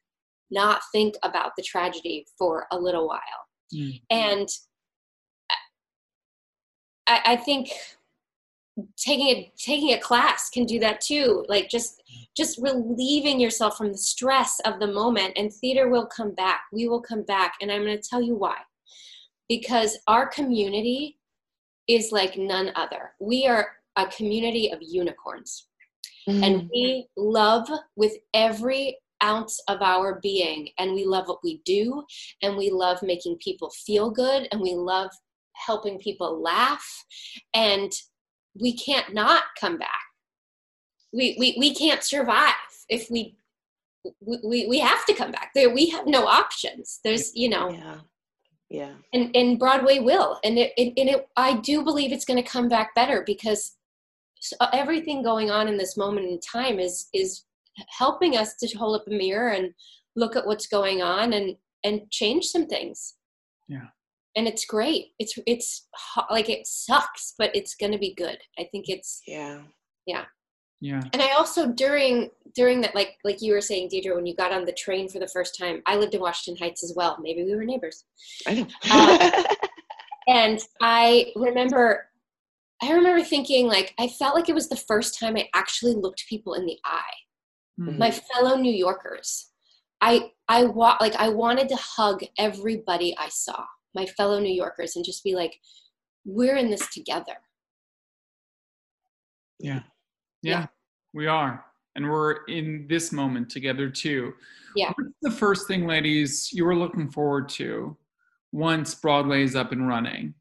not 0.51 0.83
think 0.93 1.15
about 1.23 1.53
the 1.57 1.63
tragedy 1.63 2.27
for 2.37 2.67
a 2.71 2.79
little 2.79 3.09
while," 3.09 3.21
Mm. 3.75 4.03
and 4.11 4.49
I, 7.07 7.21
I 7.25 7.37
think 7.37 7.71
taking 8.97 9.29
a 9.29 9.53
taking 9.59 9.93
a 9.93 10.01
class 10.01 10.49
can 10.49 10.65
do 10.65 10.79
that 10.79 11.01
too 11.01 11.45
like 11.49 11.69
just 11.69 12.03
just 12.37 12.59
relieving 12.59 13.39
yourself 13.39 13.77
from 13.77 13.93
the 13.93 13.99
stress 13.99 14.61
of 14.65 14.81
the 14.81 14.87
moment 14.87 15.35
and 15.37 15.53
theater 15.53 15.89
will 15.89 16.07
come 16.07 16.35
back. 16.35 16.63
We 16.73 16.89
will 16.89 17.03
come 17.03 17.23
back 17.23 17.55
and 17.61 17.71
i'm 17.71 17.85
going 17.85 18.01
to 18.01 18.09
tell 18.09 18.23
you 18.23 18.35
why. 18.35 18.57
Because 19.49 19.99
our 20.09 20.27
community 20.27 21.19
is 21.89 22.13
like 22.13 22.39
none 22.39 22.73
other. 22.75 23.13
We 23.21 23.47
are 23.47 23.69
a 23.97 24.07
community 24.07 24.73
of 24.73 24.79
unicorns. 24.81 25.67
And 26.29 26.63
mm. 26.63 26.69
we 26.73 27.09
love 27.17 27.69
with 27.97 28.13
every 28.33 28.97
ounce 29.25 29.61
of 29.69 29.83
our 29.83 30.21
being 30.23 30.69
and 30.79 30.95
we 30.95 31.05
love 31.05 31.27
what 31.27 31.43
we 31.43 31.61
do 31.65 32.05
and 32.43 32.57
we 32.57 32.71
love 32.71 33.03
making 33.03 33.37
people 33.39 33.71
feel 33.71 34.09
good 34.09 34.47
and 34.53 34.61
we 34.61 34.75
love 34.75 35.11
helping 35.55 35.99
people 35.99 36.41
laugh 36.41 36.85
and 37.55 37.93
we 38.59 38.77
can't 38.77 39.15
not 39.15 39.45
come 39.59 39.79
back. 39.79 40.01
We 41.13 41.37
we, 41.39 41.57
we 41.59 41.75
can't 41.75 42.03
survive 42.03 42.55
if 42.89 43.11
we 43.11 43.37
we, 44.21 44.67
we 44.67 44.79
have 44.81 45.05
to 45.07 45.15
come 45.15 45.31
back. 45.31 45.53
There 45.55 45.73
we 45.73 45.89
have 45.91 46.07
no 46.07 46.27
options. 46.27 47.01
There's 47.05 47.35
you 47.35 47.49
know. 47.49 47.71
Yeah. 47.71 47.99
Yeah. 48.69 48.93
And, 49.13 49.37
and 49.37 49.59
broadway 49.59 49.99
will. 49.99 50.41
And 50.45 50.59
it, 50.59 50.73
it 50.79 50.95
and 50.97 51.11
it 51.11 51.29
i 51.37 51.59
do 51.59 51.85
believe 51.85 52.13
it's 52.13 52.25
going 52.25 52.43
to 52.43 52.51
come 52.51 52.69
back 52.69 52.95
better 52.95 53.23
because 53.27 53.77
uh, 54.61 54.69
everything 54.73 55.23
going 55.23 55.51
on 55.51 55.69
in 55.69 55.77
this 55.77 55.97
moment 55.97 56.27
in 56.27 56.41
time 56.41 56.81
is 56.81 57.09
is 57.13 57.45
helping 57.99 58.37
us 58.37 58.55
to 58.57 58.77
hold 58.77 58.97
up 58.97 59.07
a 59.07 59.11
mirror 59.11 59.51
and 59.51 59.73
look 60.17 60.37
at 60.37 60.47
what's 60.47 60.67
going 60.67 61.03
on 61.03 61.33
and 61.35 61.57
and 61.85 62.11
change 62.11 62.47
some 62.47 62.67
things. 62.67 63.15
Yeah. 63.69 63.89
And 64.37 64.47
it's 64.49 64.65
great 64.65 65.09
it's 65.19 65.39
it's 65.47 65.89
like 66.31 66.49
it 66.49 66.67
sucks 66.67 67.35
but 67.39 67.55
it's 67.55 67.75
gonna 67.75 67.99
be 67.99 68.15
good 68.15 68.39
i 68.59 68.65
think 68.73 68.89
it's 68.89 69.23
Yeah. 69.27 69.61
Yeah. 70.07 70.25
Yeah. 70.81 71.03
And 71.13 71.23
i 71.23 71.33
also 71.33 71.69
during 71.73 72.31
during 72.55 72.81
that 72.83 72.95
like 72.95 73.19
like 73.25 73.41
you 73.41 73.53
were 73.53 73.61
saying 73.61 73.89
deidre 73.91 74.15
when 74.17 74.27
you 74.27 74.35
got 74.35 74.53
on 74.53 74.65
the 74.65 74.73
train 74.73 75.09
for 75.09 75.19
the 75.19 75.29
first 75.29 75.57
time 75.59 75.83
i 75.87 75.97
lived 75.97 76.15
in 76.15 76.21
washington 76.21 76.63
heights 76.63 76.83
as 76.83 76.93
well 76.97 77.17
maybe 77.21 77.45
we 77.45 77.55
were 77.55 77.65
neighbors 77.65 78.05
I 78.47 78.55
know. 78.55 78.67
Uh, 78.91 79.43
and 80.29 80.59
i 80.81 81.33
remember 81.37 82.09
i 82.83 82.93
remember 82.93 83.23
thinking 83.25 83.67
like 83.67 83.95
i 83.99 84.09
felt 84.09 84.35
like 84.35 84.49
it 84.49 84.55
was 84.55 84.69
the 84.69 84.77
first 84.77 85.19
time 85.19 85.37
i 85.37 85.49
actually 85.55 85.95
looked 85.95 86.25
people 86.29 86.55
in 86.55 86.67
the 86.67 86.79
eye 86.85 87.15
Mm. 87.81 87.97
my 87.97 88.11
fellow 88.11 88.55
new 88.57 88.71
yorkers 88.73 89.49
i 90.03 90.31
i 90.47 90.63
wa- 90.65 90.99
like 91.01 91.15
i 91.17 91.31
wanted 91.31 91.71
to 91.71 91.77
hug 91.77 92.21
everybody 92.37 93.17
i 93.19 93.31
saw 93.31 93.65
my 93.95 94.07
fellow 94.07 94.39
new 94.41 94.53
yorkers 94.53 94.97
and 94.97 95.05
just 95.05 95.23
be 95.25 95.35
like 95.35 95.59
we're 96.25 96.57
in 96.57 96.71
this 96.71 96.89
together 96.95 97.37
Yeah. 99.61 99.83
Yeah. 100.43 100.61
Yeah, 100.61 100.67
we 101.15 101.27
are. 101.29 101.65
And 101.95 102.09
we're 102.11 102.45
in 102.49 102.87
this 102.89 103.13
moment 103.13 103.49
together 103.51 103.89
too. 103.91 104.33
Yeah. 104.75 104.91
What's 104.97 105.15
the 105.23 105.31
first 105.31 105.69
thing, 105.69 105.87
ladies, 105.87 106.51
you 106.53 106.65
were 106.65 106.75
looking 106.75 107.09
forward 107.11 107.49
to 107.51 107.97
once 108.51 108.95
Broadway 108.95 109.45
is 109.45 109.55
up 109.55 109.71
and 109.73 109.87
running? 109.87 110.35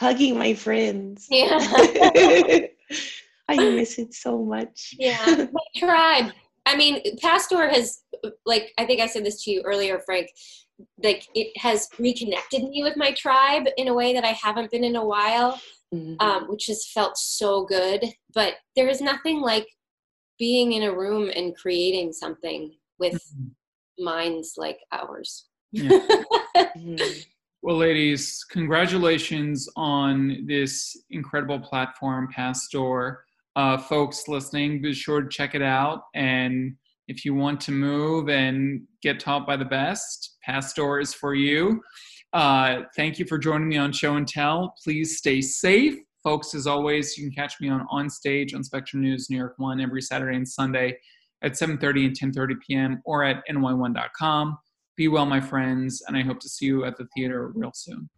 Hugging 0.00 0.38
my 0.38 0.54
friends. 0.54 1.26
yeah 1.30 1.58
I 3.48 3.56
miss 3.56 3.98
it 3.98 4.14
so 4.14 4.44
much. 4.44 4.94
yeah 4.98 5.46
my 5.52 5.66
tribe 5.76 6.32
i 6.66 6.76
mean 6.76 7.02
Pass 7.20 7.48
Door 7.48 7.68
has 7.68 8.02
like 8.46 8.72
i 8.78 8.84
think 8.86 9.00
i 9.00 9.06
said 9.08 9.24
this 9.24 9.42
to 9.44 9.50
you 9.50 9.62
earlier 9.64 9.98
frank 10.06 10.28
like 11.02 11.26
it 11.34 11.56
has 11.58 11.88
reconnected 11.98 12.62
me 12.64 12.82
with 12.82 12.96
my 12.96 13.12
tribe 13.12 13.64
in 13.76 13.88
a 13.88 13.94
way 13.94 14.12
that 14.12 14.24
i 14.24 14.32
haven't 14.32 14.70
been 14.70 14.84
in 14.84 14.96
a 14.96 15.04
while 15.04 15.60
Mhm. 15.94 16.16
um, 16.22 16.48
which 16.48 16.66
has 16.68 16.86
felt 16.86 17.18
so 17.18 17.64
good. 17.66 18.02
But 18.34 18.54
there 18.76 18.88
is 18.88 19.00
nothing 19.02 19.40
like 19.42 19.68
being 20.38 20.72
in 20.72 20.84
a 20.84 20.94
room 20.94 21.30
and 21.36 21.54
creating 21.54 22.14
something 22.14 22.72
with 22.98 23.20
minds 23.98 24.54
like 24.56 24.78
ours. 24.90 25.48
Yeah. 25.72 25.98
Mhm. 26.56 27.26
Well, 27.62 27.76
ladies, 27.76 28.44
congratulations 28.44 29.68
on 29.76 30.46
this 30.46 30.96
incredible 31.10 31.60
platform, 31.60 32.28
Pass 32.34 32.68
Door. 32.68 33.24
Uh, 33.54 33.76
folks 33.78 34.26
listening, 34.28 34.80
be 34.82 34.92
sure 34.94 35.20
to 35.22 35.28
check 35.28 35.54
it 35.54 35.62
out. 35.62 36.04
And 36.14 36.76
if 37.08 37.24
you 37.24 37.34
want 37.34 37.60
to 37.62 37.72
move 37.72 38.28
and 38.28 38.86
get 39.02 39.20
taught 39.20 39.46
by 39.46 39.56
the 39.56 39.64
best, 39.64 40.31
Pass 40.44 40.72
Door 40.72 41.00
is 41.00 41.14
for 41.14 41.34
you. 41.34 41.80
Uh, 42.32 42.82
thank 42.96 43.18
you 43.18 43.26
for 43.26 43.38
joining 43.38 43.68
me 43.68 43.76
on 43.76 43.92
Show 43.92 44.16
and 44.16 44.26
Tell. 44.26 44.74
Please 44.82 45.18
stay 45.18 45.40
safe. 45.40 45.96
Folks, 46.22 46.54
as 46.54 46.66
always, 46.66 47.18
you 47.18 47.24
can 47.24 47.34
catch 47.34 47.60
me 47.60 47.68
on 47.68 47.86
On 47.90 48.08
Stage 48.08 48.54
on 48.54 48.62
Spectrum 48.62 49.02
News 49.02 49.28
New 49.28 49.36
York 49.36 49.54
1 49.56 49.80
every 49.80 50.00
Saturday 50.00 50.36
and 50.36 50.48
Sunday 50.48 50.96
at 51.42 51.52
7.30 51.52 52.06
and 52.06 52.34
10.30 52.34 52.54
p.m. 52.66 53.02
or 53.04 53.24
at 53.24 53.42
ny1.com. 53.50 54.56
Be 54.96 55.08
well, 55.08 55.26
my 55.26 55.40
friends, 55.40 56.02
and 56.06 56.16
I 56.16 56.22
hope 56.22 56.38
to 56.40 56.48
see 56.48 56.66
you 56.66 56.84
at 56.84 56.96
the 56.96 57.06
theater 57.16 57.50
real 57.54 57.72
soon. 57.74 58.08